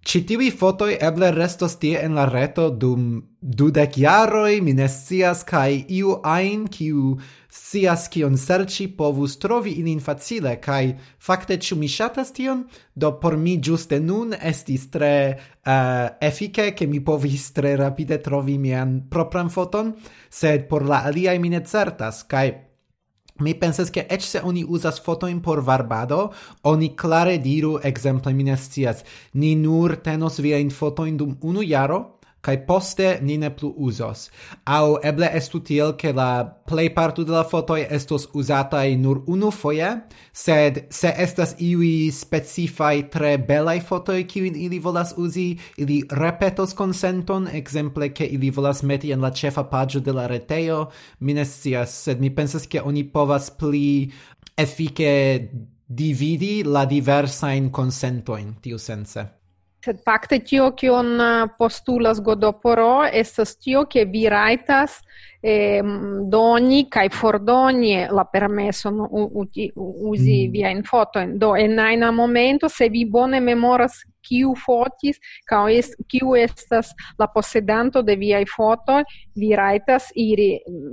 Ĉi 0.01 0.19
tiuj 0.25 0.47
fotoj 0.57 0.95
eble 1.05 1.27
restos 1.35 1.75
tie 1.77 1.99
en 2.01 2.15
la 2.17 2.23
reto 2.25 2.71
dum 2.73 3.03
dudec 3.41 3.99
jaroi, 4.01 4.57
mi 4.65 4.73
ne 4.73 4.87
scias, 4.89 5.43
cae 5.45 5.75
iu 5.93 6.15
ain, 6.25 6.63
kiu 6.73 7.19
scias 7.45 8.07
kion 8.09 8.33
serci, 8.37 8.87
povus 8.97 9.37
trovi 9.43 9.75
ilin 9.77 10.01
facile, 10.01 10.55
cae 10.63 10.95
facte, 11.21 11.59
ciu 11.61 11.77
mi 11.77 11.85
shatas 11.85 12.33
tion? 12.33 12.65
Do 12.95 13.13
por 13.21 13.37
mi 13.37 13.59
giuste 13.61 14.01
nun 14.01 14.33
estis 14.33 14.89
tre 14.89 15.13
uh, 15.37 16.09
efike, 16.17 16.71
che 16.73 16.89
mi 16.89 17.03
povis 17.05 17.51
tre 17.53 17.75
rapide 17.77 18.17
trovi 18.25 18.57
mian 18.57 19.03
propran 19.05 19.53
foton, 19.53 19.93
sed 20.29 20.65
por 20.65 20.89
la 20.89 21.05
aliai 21.11 21.37
mi 21.37 21.53
ne 21.53 21.61
certas, 21.61 22.25
cae 22.25 22.70
Mi 23.41 23.55
pensas 23.57 23.89
che 23.89 24.05
ec 24.09 24.21
se 24.21 24.39
oni 24.45 24.63
usas 24.63 25.01
fotojn 25.01 25.41
por 25.41 25.63
varbado, 25.65 26.31
oni 26.61 26.93
clare 26.95 27.39
diru, 27.41 27.79
exemple 27.83 28.33
mi 28.33 28.43
ne 28.43 28.57
ni 29.33 29.55
nur 29.55 29.95
tenos 29.97 30.39
viajn 30.39 30.69
fotojn 30.69 31.17
dum 31.17 31.37
unu 31.41 31.63
jaro 31.63 32.20
kai 32.41 32.57
poste 32.65 33.19
ni 33.21 33.37
ne 33.37 33.49
plu 33.49 33.73
uzos. 33.77 34.29
au 34.65 34.99
eble 35.03 35.29
estu 35.33 35.59
tiel, 35.59 35.93
ke 35.93 36.11
la 36.13 36.43
play 36.67 36.89
parto 36.89 37.23
de 37.23 37.31
la 37.31 37.43
fotoj 37.43 37.85
estos 37.89 38.27
uzataj 38.33 38.95
nur 38.97 39.23
unu 39.27 39.51
foje, 39.51 39.89
sed 40.33 40.85
se 40.89 41.13
estas 41.17 41.55
iui 41.59 42.11
specifai 42.11 43.09
tre 43.09 43.37
belai 43.37 43.79
fotoj 43.79 44.23
ki 44.27 44.45
ili 44.65 44.79
volas 44.79 45.13
uzi, 45.17 45.57
ili 45.77 46.01
repetos 46.09 46.73
konsenton, 46.73 47.47
ekzemple 47.47 48.13
ke 48.13 48.25
ili 48.25 48.49
volas 48.49 48.83
meti 48.83 49.11
en 49.11 49.21
la 49.21 49.31
ĉefa 49.31 49.63
paĝo 49.69 49.99
de 49.99 50.13
la 50.13 50.27
retejo, 50.27 50.85
mi 51.19 51.33
ne 51.33 51.45
scias, 51.45 51.93
sed 52.05 52.21
mi 52.21 52.29
pensas 52.29 52.67
ke 52.67 52.81
oni 52.81 53.03
povas 53.03 53.49
pli 53.49 54.11
efike 54.57 55.49
dividi 55.87 56.63
la 56.63 56.85
diversain 56.85 57.69
consentoin, 57.69 58.55
tiu 58.61 58.79
sense. 58.79 59.40
Sed 59.81 60.01
fakte 60.05 60.39
tio 60.45 60.71
kion 60.77 61.15
uh, 61.17 61.49
postulas 61.57 62.21
Godoporo 62.21 63.05
estas 63.11 63.55
tio 63.57 63.85
ke 63.89 64.05
vi 64.05 64.27
rajtas 64.29 64.99
eh, 65.41 65.81
doni 66.29 66.83
kaj 66.89 67.09
fordoni 67.09 67.95
la 68.11 68.25
permeson 68.29 68.99
uzi 69.09 70.37
mm. 70.47 70.51
viajn 70.53 70.83
fotojn. 70.85 71.37
Do 71.39 71.55
en 71.57 71.79
ajna 71.79 72.11
momento 72.11 72.69
se 72.69 72.89
vi 72.89 73.05
bone 73.05 73.41
memoras 73.41 74.03
kiu 74.27 74.53
fotis 74.65 75.19
kaj 75.49 75.77
es 75.77 75.91
kiu 76.11 76.35
estas 76.39 76.91
la 77.19 77.27
posedanto 77.33 78.01
de 78.01 78.15
viaj 78.19 78.43
fotoj 78.55 79.01
vi 79.35 79.53
rajtas 79.55 80.11
iri 80.15 80.49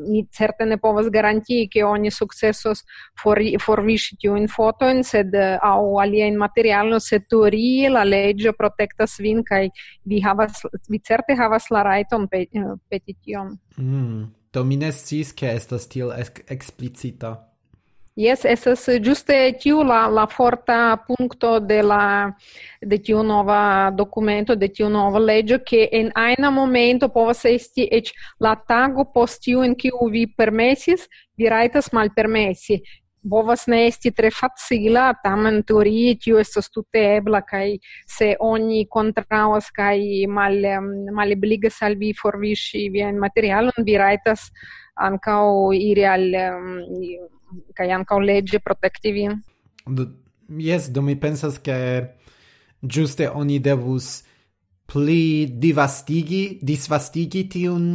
mi 0.08 0.24
certe 0.38 0.66
ne 0.66 0.78
povas 0.78 1.10
garantii 1.14 1.68
ke 1.72 1.84
oni 1.84 2.10
sukcesos 2.14 2.84
for 3.22 3.42
forviŝi 3.64 4.18
tiujn 4.22 4.48
fotojn 4.52 5.04
sed 5.04 5.34
aŭ 5.34 5.82
aliajn 6.04 6.38
materialojn 6.38 7.04
sed 7.04 7.28
teorie 7.30 7.90
la 7.92 8.04
leĝo 8.04 8.54
protektas 8.58 9.18
vin 9.20 9.44
kaj 9.44 9.68
vi 10.04 10.22
havas 10.24 10.64
vi 10.88 10.98
certe 10.98 11.36
havas 11.38 11.70
la 11.70 11.84
rajton 11.86 12.28
peti 12.28 13.14
tion 13.22 13.56
mm. 13.76 14.26
Do 14.52 14.64
mi 14.64 14.78
ne 14.80 14.88
sciis, 14.92 15.34
ke 15.36 15.50
estas 15.52 15.86
tiel 15.92 16.12
eksplicita. 16.48 17.34
Yes, 18.18 18.44
esas 18.44 18.84
juste 19.00 19.52
tiu 19.62 19.84
la 19.84 20.08
la 20.08 20.26
forta 20.26 21.04
punto 21.06 21.60
de 21.60 21.82
la 21.82 22.34
de 22.80 22.98
tiu 22.98 23.22
nova 23.22 23.92
documento, 23.94 24.56
de 24.56 24.68
tiu 24.68 24.88
nova 24.88 25.20
legge 25.20 25.62
che 25.62 25.88
en 25.92 26.10
aina 26.14 26.50
momento 26.50 27.08
povas 27.08 27.44
esti 27.44 27.86
ec 27.92 28.10
la 28.40 28.56
tago 28.56 29.04
post 29.04 29.42
tiu 29.44 29.62
in 29.62 29.76
kiu 29.76 30.10
vi 30.10 30.26
permesis, 30.26 31.06
vi 31.36 31.46
raitas 31.48 31.92
malpermesi. 31.92 32.82
Povas 33.30 33.68
ne 33.68 33.86
esti 33.86 34.10
tre 34.10 34.30
facila, 34.30 35.14
tamen 35.22 35.62
teorie 35.62 36.16
tio 36.18 36.42
estas 36.42 36.70
tute 36.70 36.98
ebla 36.98 37.44
kaj 37.46 37.78
se 38.16 38.34
oni 38.40 38.88
kontraŭas 38.90 39.70
kaj 39.70 40.26
mal 40.26 40.58
malebligas 41.14 41.78
al 41.82 41.94
vi 41.94 42.12
forviŝi 42.12 42.88
vian 42.90 43.14
materialon, 43.14 43.84
vi 43.86 43.96
rajtas 43.96 44.50
ankaŭ 44.98 45.70
iri 45.78 46.04
al 46.04 46.32
kaj 47.74 47.88
ankaŭ 48.00 48.18
leĝe 48.20 48.60
protekti 48.64 49.12
vin? 49.12 49.38
Jes, 50.48 50.88
do 50.92 51.02
mi 51.02 51.16
pensas 51.20 51.58
ke 51.58 51.78
ĝuste 52.82 53.28
oni 53.30 53.58
devus 53.58 54.22
pli 54.88 55.46
divastigi, 55.46 56.58
disvastigi 56.62 57.44
tiun 57.52 57.90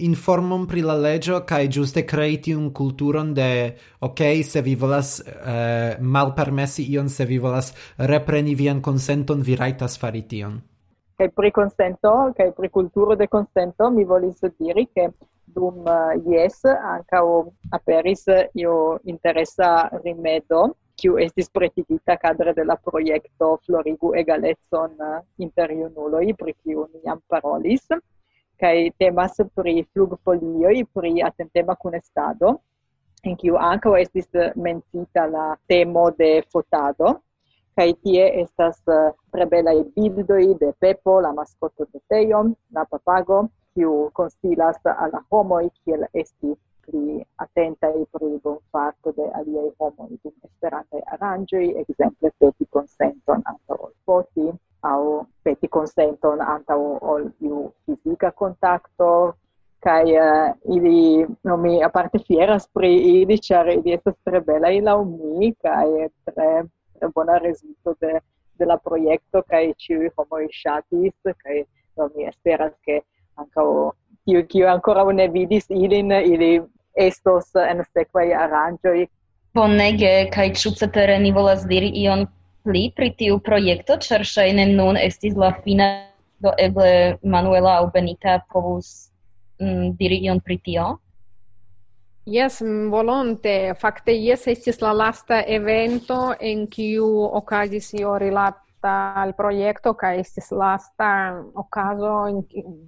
informon 0.00 0.64
pri 0.66 0.80
la 0.80 0.94
legio 0.96 1.42
kai 1.44 1.68
giuste 1.68 2.06
creati 2.08 2.54
un 2.56 2.70
culturon 2.72 3.34
de 3.34 3.76
ok, 4.00 4.20
se 4.44 4.62
vi 4.62 4.74
volas 4.74 5.18
eh, 5.20 5.96
malpermesi 6.00 6.86
ion, 6.94 7.08
se 7.08 7.26
vi 7.28 7.38
volas 7.38 7.74
repreni 7.98 8.54
vian 8.54 8.80
consenton 8.80 9.42
vi 9.42 9.56
raitas 9.56 9.98
fari 10.00 10.22
tion. 10.28 10.60
kai 11.20 11.28
pri 11.28 11.50
consento 11.52 12.32
kai 12.36 12.48
pri 12.56 12.70
culturo 12.72 13.14
de 13.14 13.26
consento 13.28 13.90
mi 13.90 14.04
volis 14.04 14.40
diri 14.56 14.88
che 14.94 15.10
dum 15.54 15.84
eh, 15.86 16.20
IES 16.26 16.64
ancau 16.64 17.52
aperis 17.70 18.26
eh, 18.28 18.48
io 18.54 18.98
interessa 19.04 19.88
rimedo 20.04 20.76
kiu 21.00 21.16
estis 21.16 21.48
pretigita 21.48 22.16
cadre 22.16 22.52
de 22.52 22.64
la 22.64 22.76
proiecto 22.76 23.56
Florigu 23.64 24.12
egalecon 24.22 24.96
eh, 25.00 25.20
inter 25.46 25.72
iunuloi, 25.72 26.34
pri 26.34 26.54
kiu 26.62 26.86
ni 26.92 27.00
jam 27.04 27.22
parolis, 27.28 27.86
kai 28.60 28.90
temas 28.98 29.40
pri 29.54 29.80
flugfolioi, 29.92 30.84
pri 30.92 31.22
atentema 31.24 31.76
cunestado, 31.76 32.58
in 33.24 33.36
kiu 33.36 33.56
anca 33.56 33.96
estis 34.00 34.28
mencita 34.56 35.26
la 35.26 35.46
temo 35.68 36.10
de 36.18 36.42
fotado, 36.52 37.20
kai 37.76 37.94
tie 38.04 38.26
estas 38.42 38.82
tre 39.32 39.46
belaj 39.48 39.78
bildoi 39.94 40.52
de 40.60 40.72
Pepo, 40.80 41.20
la 41.20 41.32
maskoto 41.32 41.86
de 41.92 42.00
Teion, 42.08 42.52
la 42.76 42.84
papago, 42.84 43.46
kiu 43.74 44.10
konsilas 44.18 44.78
al 44.92 45.16
homoj 45.30 45.64
kiel 45.82 46.06
esti 46.22 46.54
pli 46.86 47.20
atentaj 47.44 47.92
pri 48.14 48.30
bonfarto 48.44 49.12
de 49.18 49.26
aliaj 49.40 49.68
homoj 49.82 50.08
dum 50.22 50.34
esperantaj 50.48 51.02
aranĝoj, 51.16 51.66
ekzemple 51.82 52.32
peti 52.38 52.66
konsenton 52.76 53.44
antaŭ 53.52 53.78
ol 53.86 53.92
foti, 54.06 54.48
aŭ 54.92 55.02
peti 55.44 55.68
konsenton 55.78 56.42
antaŭ 56.54 56.80
ol 57.14 57.28
iu 57.50 57.62
fizika 57.86 58.32
kontakto, 58.42 59.10
kai 59.80 60.12
uh, 60.12 60.24
eh, 60.24 60.54
ili 60.76 61.26
no 61.44 61.56
mi 61.56 61.82
aparte 61.84 62.18
fieras 62.26 62.68
pri 62.68 62.90
ili 63.12 63.38
char 63.38 63.68
ili 63.68 63.94
estas 63.96 64.16
tre 64.24 64.40
belaj 64.40 64.74
la 64.88 64.96
mi 65.04 65.54
kai 65.62 66.08
tre, 66.24 66.50
tre 66.98 67.08
bona 67.14 67.38
rezulto 67.38 67.94
de 68.00 68.20
de 68.58 68.66
la 68.66 68.76
projekto 68.76 69.42
kai 69.50 69.72
ci 69.82 69.96
homo 70.16 70.40
shatis 70.60 71.14
kai 71.42 71.64
no 71.96 72.10
mi 72.14 72.26
esperas 72.32 72.74
ke 72.84 73.00
ancao 73.40 73.92
tiu 74.24 74.42
kiu 74.46 74.68
ancora 74.68 75.04
ne 75.12 75.28
vidis 75.28 75.66
ilin 75.70 76.12
ili 76.12 76.60
estos 76.94 77.54
en 77.54 77.82
sekvaj 77.92 78.34
arrangioi. 78.44 79.06
Bonege, 79.54 80.30
kaj 80.34 80.52
ĉu 80.62 80.74
cetere 80.78 81.18
ni 81.18 81.32
volas 81.32 81.64
diri 81.66 81.90
ion 82.04 82.26
pli 82.64 82.90
pri 82.96 83.10
tiu 83.18 83.38
projekto, 83.42 83.96
ĉar 83.96 84.24
shaine 84.24 84.66
nun 84.72 84.96
estis 84.96 85.36
la 85.36 85.52
fina, 85.64 85.90
do 86.40 86.52
eble 86.58 87.18
Manuela 87.22 87.78
au 87.80 87.90
Benita 87.92 88.38
povus 88.52 89.10
mm, 89.60 89.96
diri 89.98 90.22
ion 90.24 90.40
pri 90.40 90.56
tio? 90.64 90.86
Yes, 92.30 92.60
volonte. 92.92 93.74
Fakte, 93.80 94.14
yes, 94.14 94.46
estis 94.46 94.80
la 94.80 94.92
lasta 94.92 95.42
evento 95.42 96.34
en 96.40 96.66
kiu 96.70 97.08
okazis 97.40 97.92
io 97.98 98.16
rilate 98.18 98.69
lasta 98.80 99.14
al 99.14 99.34
proiecto 99.34 99.94
ca 99.94 100.14
estis 100.14 100.50
lasta 100.50 101.42
ocaso 101.54 102.26
in, 102.26 102.44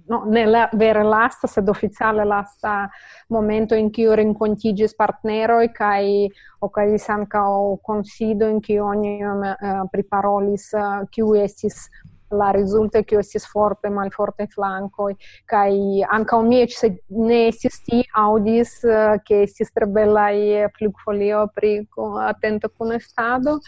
no 0.07 0.23
ne 0.25 0.45
la, 0.45 0.69
vere 0.73 1.03
lasta 1.03 1.47
sed 1.47 1.67
oficiale 1.67 2.25
lasta 2.25 2.89
momento 3.29 3.75
in 3.75 3.89
kiu 3.91 4.13
renkontiĝis 4.13 4.95
partneroj 4.95 5.71
kaj 5.73 6.29
okazis 6.61 7.07
o 7.33 7.77
consido 7.81 8.47
in 8.47 8.59
cui 8.61 8.79
ogni 8.79 9.23
uh, 9.23 9.87
priparolis 9.91 10.71
uh, 10.73 11.43
estis 11.43 11.89
la 12.29 12.49
risulta 12.49 13.03
che 13.03 13.17
estis 13.17 13.45
forte 13.45 13.89
malforte 13.89 14.47
flankoj 14.47 15.13
kai 15.45 16.01
ankaŭ 16.01 16.39
un 16.39 16.47
mie 16.47 16.67
se 16.67 17.03
ne 17.09 17.47
estis 17.49 17.79
audis 18.15 18.83
eh, 18.83 18.89
uh, 18.89 19.21
ke 19.23 19.43
estis 19.43 19.71
tre 19.71 19.85
belaj 19.85 20.69
flugfolio 20.77 21.47
pri 21.53 21.85
atenta 22.25 22.69
kunestado 22.69 23.59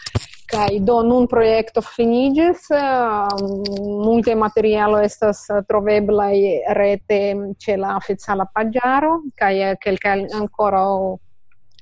Kai 0.56 0.78
do 0.80 1.02
nun 1.04 1.26
projekto 1.28 1.82
finigis, 1.84 2.62
ehm, 2.72 3.48
multe 4.00 4.32
materialo 4.34 5.02
estas 5.04 5.42
trovebla 5.68 6.30
rete 6.78 7.18
ce 7.60 7.76
la 7.76 7.96
oficiala 7.96 8.46
pagiaro, 8.48 9.18
kai 9.36 9.60
eh, 9.60 9.76
kelkaj 9.76 10.32
ancora 10.32 10.80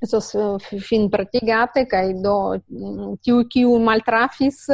estos 0.02 0.34
eh, 0.34 0.80
fin 0.80 1.06
praticate, 1.08 1.86
kai 1.86 2.18
do 2.18 2.58
mm, 2.58 3.14
tiu 3.22 3.44
kiu 3.46 3.78
maltrafis 3.78 4.66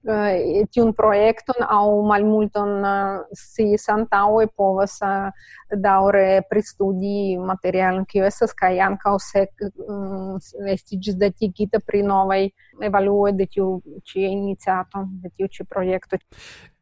Eh, 0.00 0.64
tiun 0.72 0.94
projekton 0.96 1.60
au 1.68 2.00
malmulton 2.08 2.84
eh, 2.84 3.36
si 3.36 3.76
santaue 3.76 4.46
povas 4.48 4.94
eh, 5.04 5.28
daure 5.76 6.40
pristudi 6.48 7.36
material 7.36 8.06
kiu 8.08 8.24
estas 8.24 8.56
kaj 8.56 8.80
ankaŭ 8.80 9.12
sek 9.20 9.60
mm, 9.60 10.40
estiĝis 10.72 11.20
datigita 11.20 11.82
pri 11.84 12.00
novaj 12.08 12.48
evaluoj 12.88 13.34
de 13.42 13.48
tiu 13.52 13.68
ĉi 14.08 14.24
iniciato 14.24 15.04
de 15.20 15.34
tiu 15.36 15.52
ĉi 15.52 15.68
projekto 15.68 16.16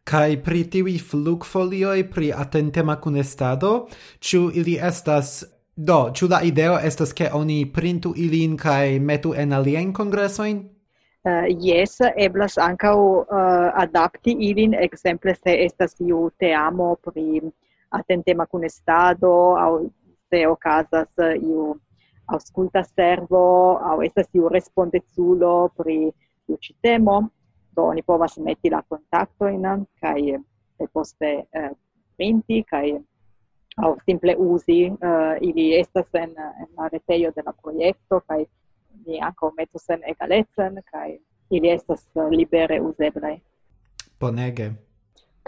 kai 0.07 0.39
pri 0.39 0.62
tivi 0.71 0.95
flugfolioj 1.03 1.99
pri 2.14 2.31
atentema 2.47 3.01
kunestado 3.03 3.89
ĉu 4.21 4.47
ili 4.55 4.79
estas 4.79 5.43
do 5.75 6.01
ĉu 6.14 6.31
la 6.31 6.45
ideo 6.47 6.79
estas 6.79 7.12
ke 7.12 7.35
oni 7.35 7.64
printu 7.66 8.14
ilin 8.14 8.57
kai 8.57 9.01
metu 9.03 9.35
en 9.35 9.59
alien 9.59 9.93
kongresoin 9.93 10.69
Eh, 11.29 11.49
jes 11.61 11.99
uh, 12.01 12.12
eblas 12.16 12.55
anca 12.59 12.95
uh, 12.95 13.24
eh, 13.39 13.70
adapti 13.83 14.33
ilin. 14.49 14.74
Exemple 14.74 15.35
se 15.35 15.55
estas 15.64 15.97
iu 16.01 16.31
te 16.39 16.55
amo 16.55 16.95
pri 17.05 17.43
atentema 17.91 18.47
kunestado 18.47 19.33
au 19.64 19.91
se 20.31 20.47
ocasas 20.47 21.11
uh, 21.18 21.35
iu 21.35 21.74
ausculta 22.26 22.83
servo 22.85 23.76
au 23.91 24.01
estas 24.03 24.29
iu 24.35 24.49
respondezulo 24.49 25.68
pri 25.76 25.99
iu 26.49 26.57
citemo 26.57 27.18
do 27.76 27.85
oni 27.91 28.03
povas 28.03 28.39
metti 28.39 28.70
la 28.70 28.83
kontaktojn 28.89 29.85
kaj 30.01 30.20
poste 30.93 31.33
uh, 31.43 31.72
printi 32.16 32.62
kai 32.70 32.97
au 33.76 33.97
simple 34.07 34.37
usi 34.37 34.81
uh, 34.91 35.35
ili 35.41 35.74
estas 35.81 36.14
en, 36.14 36.31
en 36.62 36.68
la 36.76 36.89
retejo 36.89 37.33
de 37.37 37.43
la 37.47 37.53
projekto 37.53 38.20
kai 38.20 38.47
ni 39.07 39.20
anco 39.20 39.53
metus 39.57 39.89
en 39.91 40.03
egalecen 40.12 40.82
kai 40.91 41.18
ili 41.51 41.70
estas 41.70 42.05
eh, 42.16 42.28
libere 42.30 42.80
uzeblaj. 42.80 43.39
Bonege. 44.20 44.70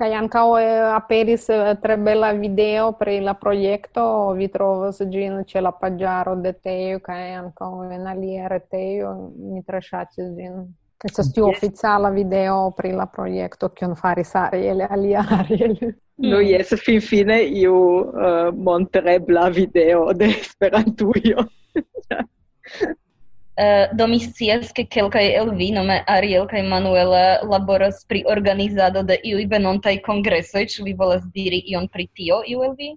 Kaj 0.01 0.15
ankaŭ 0.17 0.47
aperis 0.95 1.49
eh, 1.53 1.75
tre 1.83 1.97
bella 1.97 2.33
video 2.33 2.93
pri 2.93 3.21
la 3.21 3.35
proiecto 3.35 4.05
vi 4.39 4.49
trovos 4.49 5.03
gin 5.13 5.45
ce 5.45 5.61
la 5.61 5.73
paggiaro 5.73 6.37
de 6.37 6.53
Teo 6.53 7.01
kaj 7.05 7.35
ankaŭ 7.45 7.73
en 7.93 8.07
alia 8.07 8.49
retejo, 8.49 9.15
mi 9.37 9.63
tre 9.63 9.81
ŝatis 9.81 10.31
ĝin. 10.37 10.63
Estas 11.05 11.33
tiu 11.33 11.47
yes. 11.49 11.57
oficiala 11.57 12.11
video 12.13 12.71
pri 12.77 12.93
la 12.93 13.07
projekto 13.07 13.71
kiun 13.77 13.95
faris 13.97 14.35
Ariel 14.37 14.87
alia 14.89 15.25
Ariel. 15.41 15.77
No, 16.21 16.37
mm. 16.37 16.43
yes, 16.45 16.75
fin 16.85 17.01
fine 17.01 17.39
io 17.43 17.73
uh, 17.73 18.09
eh, 18.13 18.53
monterebla 18.53 19.49
video 19.49 20.13
de 20.13 20.27
Esperantujo. 20.29 21.47
Uh, 23.61 23.93
do 23.93 24.07
mi 24.09 24.17
scias 24.21 24.71
ke 24.73 24.87
kelkaj 24.89 25.27
el 25.37 25.51
vi 25.53 25.67
nome 25.77 25.99
Ariel 26.09 26.47
kaj 26.49 26.63
Manuela 26.65 27.43
laboras 27.45 28.07
pri 28.09 28.23
organizado 28.25 29.03
de 29.03 29.19
iuj 29.21 29.45
venontaj 29.51 29.99
kongresoj, 30.07 30.65
ĉu 30.65 30.87
vi 30.87 30.95
volas 30.97 31.27
diri 31.35 31.59
ion 31.75 31.89
pri 31.93 32.07
tio 32.17 32.41
iu 32.49 32.65
el 32.65 32.73
vi? 32.79 32.89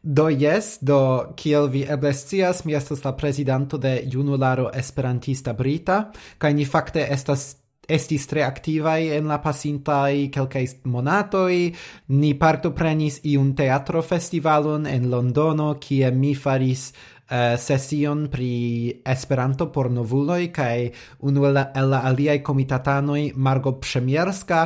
Do 0.00 0.30
jes, 0.30 0.78
do 0.80 1.34
kiel 1.36 1.68
vi 1.68 1.84
eble 1.84 2.14
scias, 2.14 2.64
mi 2.64 2.72
estas 2.78 3.04
la 3.04 3.12
prezidanto 3.12 3.76
de 3.76 4.06
Junularo 4.08 4.70
Esperantista 4.72 5.52
Brita, 5.52 6.12
kaj 6.38 6.52
ni 6.54 6.64
fakte 6.64 7.04
estas 7.10 7.56
estis 7.88 8.26
tre 8.26 8.42
activai 8.42 9.10
en 9.14 9.28
la 9.30 9.38
pasintai 9.42 10.28
kelkaj 10.34 10.64
monatoi, 10.90 11.74
ni 12.08 12.32
partoprenis 12.38 13.20
iun 13.24 13.52
teatro 13.54 14.02
festivalon 14.02 14.86
en 14.90 15.10
Londono, 15.10 15.74
kie 15.80 16.10
mi 16.10 16.34
faris 16.34 16.92
Eh, 17.26 17.54
uh, 17.54 17.58
sesion 17.58 18.28
pri 18.30 19.02
Esperanto 19.02 19.66
por 19.74 19.90
novuloj 19.90 20.52
kaj 20.54 20.92
unu 21.26 21.42
el, 21.48 21.56
el 21.74 21.88
la 21.90 22.04
aliaj 22.06 22.38
komitatanoj 22.46 23.32
Margo 23.34 23.72
Przemierska 23.82 24.60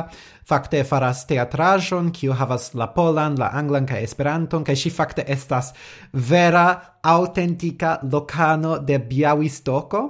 fakte 0.45 0.83
faras 0.83 1.25
teatraĵon 1.25 2.11
kiu 2.13 2.35
havas 2.37 2.75
la 2.77 2.91
polan, 2.93 3.39
la 3.41 3.49
anglan 3.57 3.89
kaj 3.89 4.03
Esperanton 4.05 4.63
kaj 4.67 4.77
ŝi 4.77 4.93
fakte 4.93 5.25
estas 5.25 5.73
vera 6.13 6.67
autentika 7.01 7.97
lokano 8.03 8.77
de 8.77 8.99
Białystoko. 8.99 10.03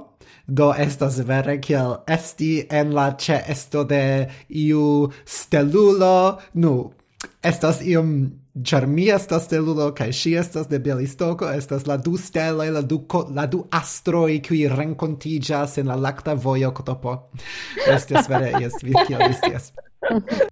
Do 0.46 0.72
estas 0.76 1.22
vere 1.24 1.56
kiel 1.60 2.02
esti 2.06 2.66
en 2.68 2.92
la 2.92 3.12
ĉeesto 3.16 3.84
de 3.88 4.28
iu 4.48 5.08
stelulo, 5.24 6.38
nu, 6.52 6.74
estas 7.42 7.82
iom 7.86 8.30
char 8.64 8.86
mi 8.86 9.08
estas 9.10 9.48
de 9.48 9.58
ludo 9.60 9.90
kaj 9.94 10.12
ŝi 10.12 10.34
estas 10.38 10.68
de 10.68 10.78
Belistoko 10.78 11.48
estas 11.50 11.86
la 11.86 11.96
du 11.96 12.16
steloj 12.16 12.70
la 12.70 12.82
du 12.82 12.98
ko, 13.08 13.26
la 13.34 13.46
du 13.46 13.64
astroj 13.70 14.40
kiuj 14.44 14.68
renkontiĝas 14.76 15.78
en 15.78 15.88
la 15.88 15.96
lakta 15.96 16.34
vojo 16.34 16.70
kotopo. 16.70 17.16
Estas 17.88 18.28
vere 18.28 18.52
jes 18.60 18.82
vi 18.82 18.92
tiel 19.06 19.32
scias 19.32 19.72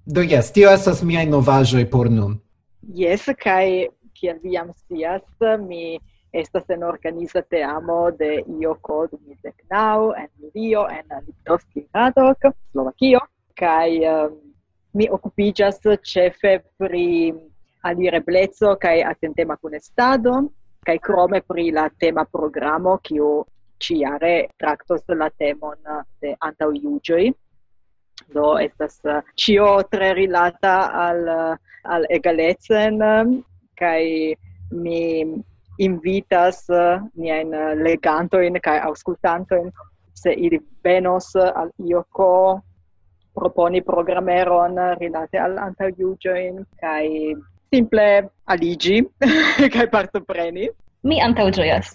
do 0.06 0.22
jes 0.22 0.52
tio 0.52 0.70
estas 0.70 1.02
miaj 1.02 1.26
novaĵoj 1.26 1.84
por 1.90 2.10
nun. 2.10 2.38
Jes 2.82 3.26
kaj 3.42 3.66
kiel 4.14 4.38
vi 4.42 4.54
jam 4.54 4.72
scias 4.76 5.22
mi 5.68 5.98
estas 6.32 6.70
en 6.70 6.84
organiza 6.84 7.42
teamo 7.42 8.10
de 8.10 8.42
IOKO 8.60 9.06
2019 9.12 10.14
en 10.22 10.50
Rio 10.54 10.86
en 10.88 11.26
Liptovski 11.26 11.86
Radok 11.94 12.52
Slovakio 12.72 13.20
kai 13.54 13.98
um, 14.06 14.49
mi 14.92 15.08
occupigas 15.08 15.78
cefe 16.02 16.62
pri 16.76 17.34
alirebleco 17.82 18.76
attentema 18.80 19.56
con 19.56 19.70
kunestado 19.70 20.50
kaj 20.84 20.98
crome 20.98 21.40
pri 21.42 21.70
la 21.70 21.88
tema 21.98 22.24
programo 22.24 22.98
kiu 23.02 23.44
ciare 23.78 24.48
tractos 24.56 25.02
la 25.08 25.30
temon 25.30 25.78
de 26.20 26.34
antau 26.38 26.72
iugioi. 26.72 27.32
Do 28.32 28.58
estas 28.58 29.00
cio 29.34 29.82
tre 29.90 30.12
rilata 30.14 30.90
al, 30.92 31.28
al 31.84 32.04
egalezen, 32.10 32.98
kaj 33.76 34.02
mi 34.70 35.24
invitas 35.78 36.66
niain 37.16 37.54
legantoin 37.82 38.60
kaj 38.60 38.78
auscultantoin 38.88 39.70
se 40.14 40.32
ili 40.32 40.60
venos 40.84 41.34
al 41.36 41.70
IOCO 41.78 42.60
proponi 43.34 43.82
programeron 43.86 44.78
rilate 45.00 45.38
al 45.38 45.58
antaŭjuĝojn 45.68 46.62
kaj 46.80 47.06
simple 47.70 48.06
aligi 48.50 49.02
kaj 49.74 49.86
partopreni. 49.92 50.68
Mi 51.02 51.20
antaŭĝojas. 51.24 51.94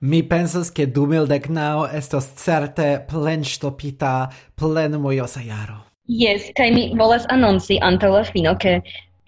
Mi 0.00 0.22
pensas 0.24 0.70
ke 0.72 0.86
2019 0.88 1.86
estos 1.96 2.26
certe 2.40 2.88
plenŝtopita 3.08 4.14
plenmojosa 4.56 5.44
jaro. 5.44 5.78
Yes, 6.08 6.48
kaj 6.56 6.70
mi 6.74 6.84
volas 6.98 7.26
anonci 7.30 7.78
antaŭ 7.84 8.10
la 8.16 8.24
fino 8.26 8.56
ke 8.58 8.80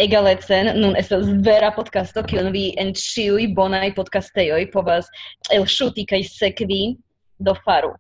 egalecen 0.03 0.73
nun 0.81 0.97
estas 0.99 1.29
vera 1.47 1.71
podcasto 1.77 2.25
kiun 2.27 2.51
vi 2.55 2.65
en 2.81 2.95
ĉiuj 2.99 3.53
bonaj 3.55 3.93
podcastejoj 3.99 4.65
povas 4.73 5.11
elŝuti 5.55 6.07
kaj 6.09 6.23
sekvi 6.31 6.81
do 7.39 7.55
faru. 7.67 7.93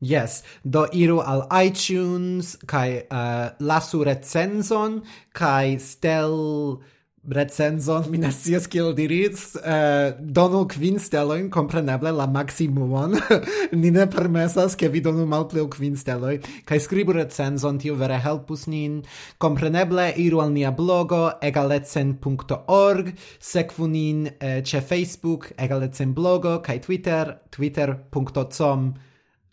Yes, 0.00 0.44
do 0.62 0.86
iru 0.94 1.18
al 1.26 1.48
iTunes 1.50 2.54
kai 2.70 3.02
uh, 3.10 3.50
lasu 3.58 4.04
recenzon 4.06 5.02
kai 5.34 5.74
stel 5.82 6.78
recenzon 7.26 8.06
mi 8.10 8.18
ne 8.22 8.30
scias 8.30 8.68
kiel 8.70 8.92
diris 8.94 9.56
uh, 9.58 10.14
donu 10.20 10.68
kvin 10.70 11.00
stelojn 11.02 11.48
kompreneble 11.50 12.12
la 12.14 12.28
maximumon 12.30 13.18
ni 13.80 13.90
ne 13.90 14.06
permesas 14.06 14.78
ke 14.78 14.86
vi 14.86 15.02
donu 15.02 15.26
malpli 15.26 15.64
ol 15.64 15.68
kvin 15.74 15.98
steloj 15.98 16.38
kaj 16.70 16.80
skribu 16.86 17.18
recenzon 17.18 17.82
tio 17.82 17.98
vere 17.98 18.20
helpus 18.22 18.68
nin. 18.70 19.02
Kompreneble 19.42 20.12
iru 20.14 20.44
al 20.46 20.54
nia 20.54 20.70
blogo 20.70 21.24
egalecen.org 21.42 23.12
sekvu 23.50 23.90
nin 23.90 24.24
uh, 24.30 24.62
ĉe 24.62 24.78
Facebook 24.78 25.50
egalecen 25.58 26.14
blogo 26.14 26.60
kaj 26.62 26.80
Twitter 26.86 27.34
twitter.com 27.50 28.92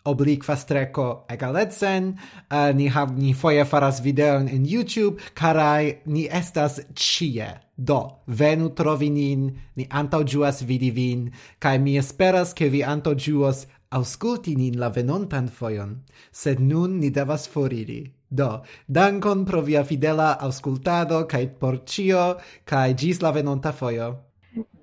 obliqua 0.06 0.56
streco 0.56 1.26
egalecen, 1.28 2.08
uh, 2.14 2.56
eh, 2.56 2.72
ni, 2.74 2.88
hav, 2.88 3.12
ni 3.18 3.34
foje 3.34 3.64
faras 3.64 4.00
videon 4.00 4.48
in 4.48 4.66
YouTube, 4.66 5.22
carai 5.34 6.00
ni 6.06 6.26
estas 6.26 6.80
cie. 6.94 7.48
Do, 7.76 8.00
venu 8.26 8.70
trovi 8.72 9.10
nin, 9.12 9.50
ni 9.76 9.84
antaŭĝuas 9.84 10.62
vidi 10.64 10.90
vin, 10.90 11.30
kaj 11.60 11.78
mi 11.78 11.98
esperas, 12.00 12.54
ke 12.56 12.70
vi 12.72 12.80
antaŭĝuos 12.82 13.66
ausculti 13.96 14.56
nin 14.56 14.78
la 14.80 14.88
venontan 14.88 15.48
foion, 15.48 15.98
sed 16.32 16.60
nun 16.60 16.98
ni 17.00 17.10
devas 17.10 17.46
foriri. 17.48 18.02
Do, 18.28 18.62
dankon 18.88 19.44
pro 19.46 19.60
via 19.62 19.84
fidela 19.84 20.32
auscultado, 20.40 21.22
kaj 21.30 21.44
por 21.60 21.78
cio, 21.86 22.24
kaj 22.64 22.94
gis 22.98 23.22
la 23.22 23.30
venonta 23.30 23.72
foio. 23.72 24.10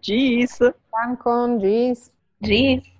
Gis! 0.01 0.59
Dankon, 0.93 1.59
gis! 1.59 2.09
Gis! 2.43 2.92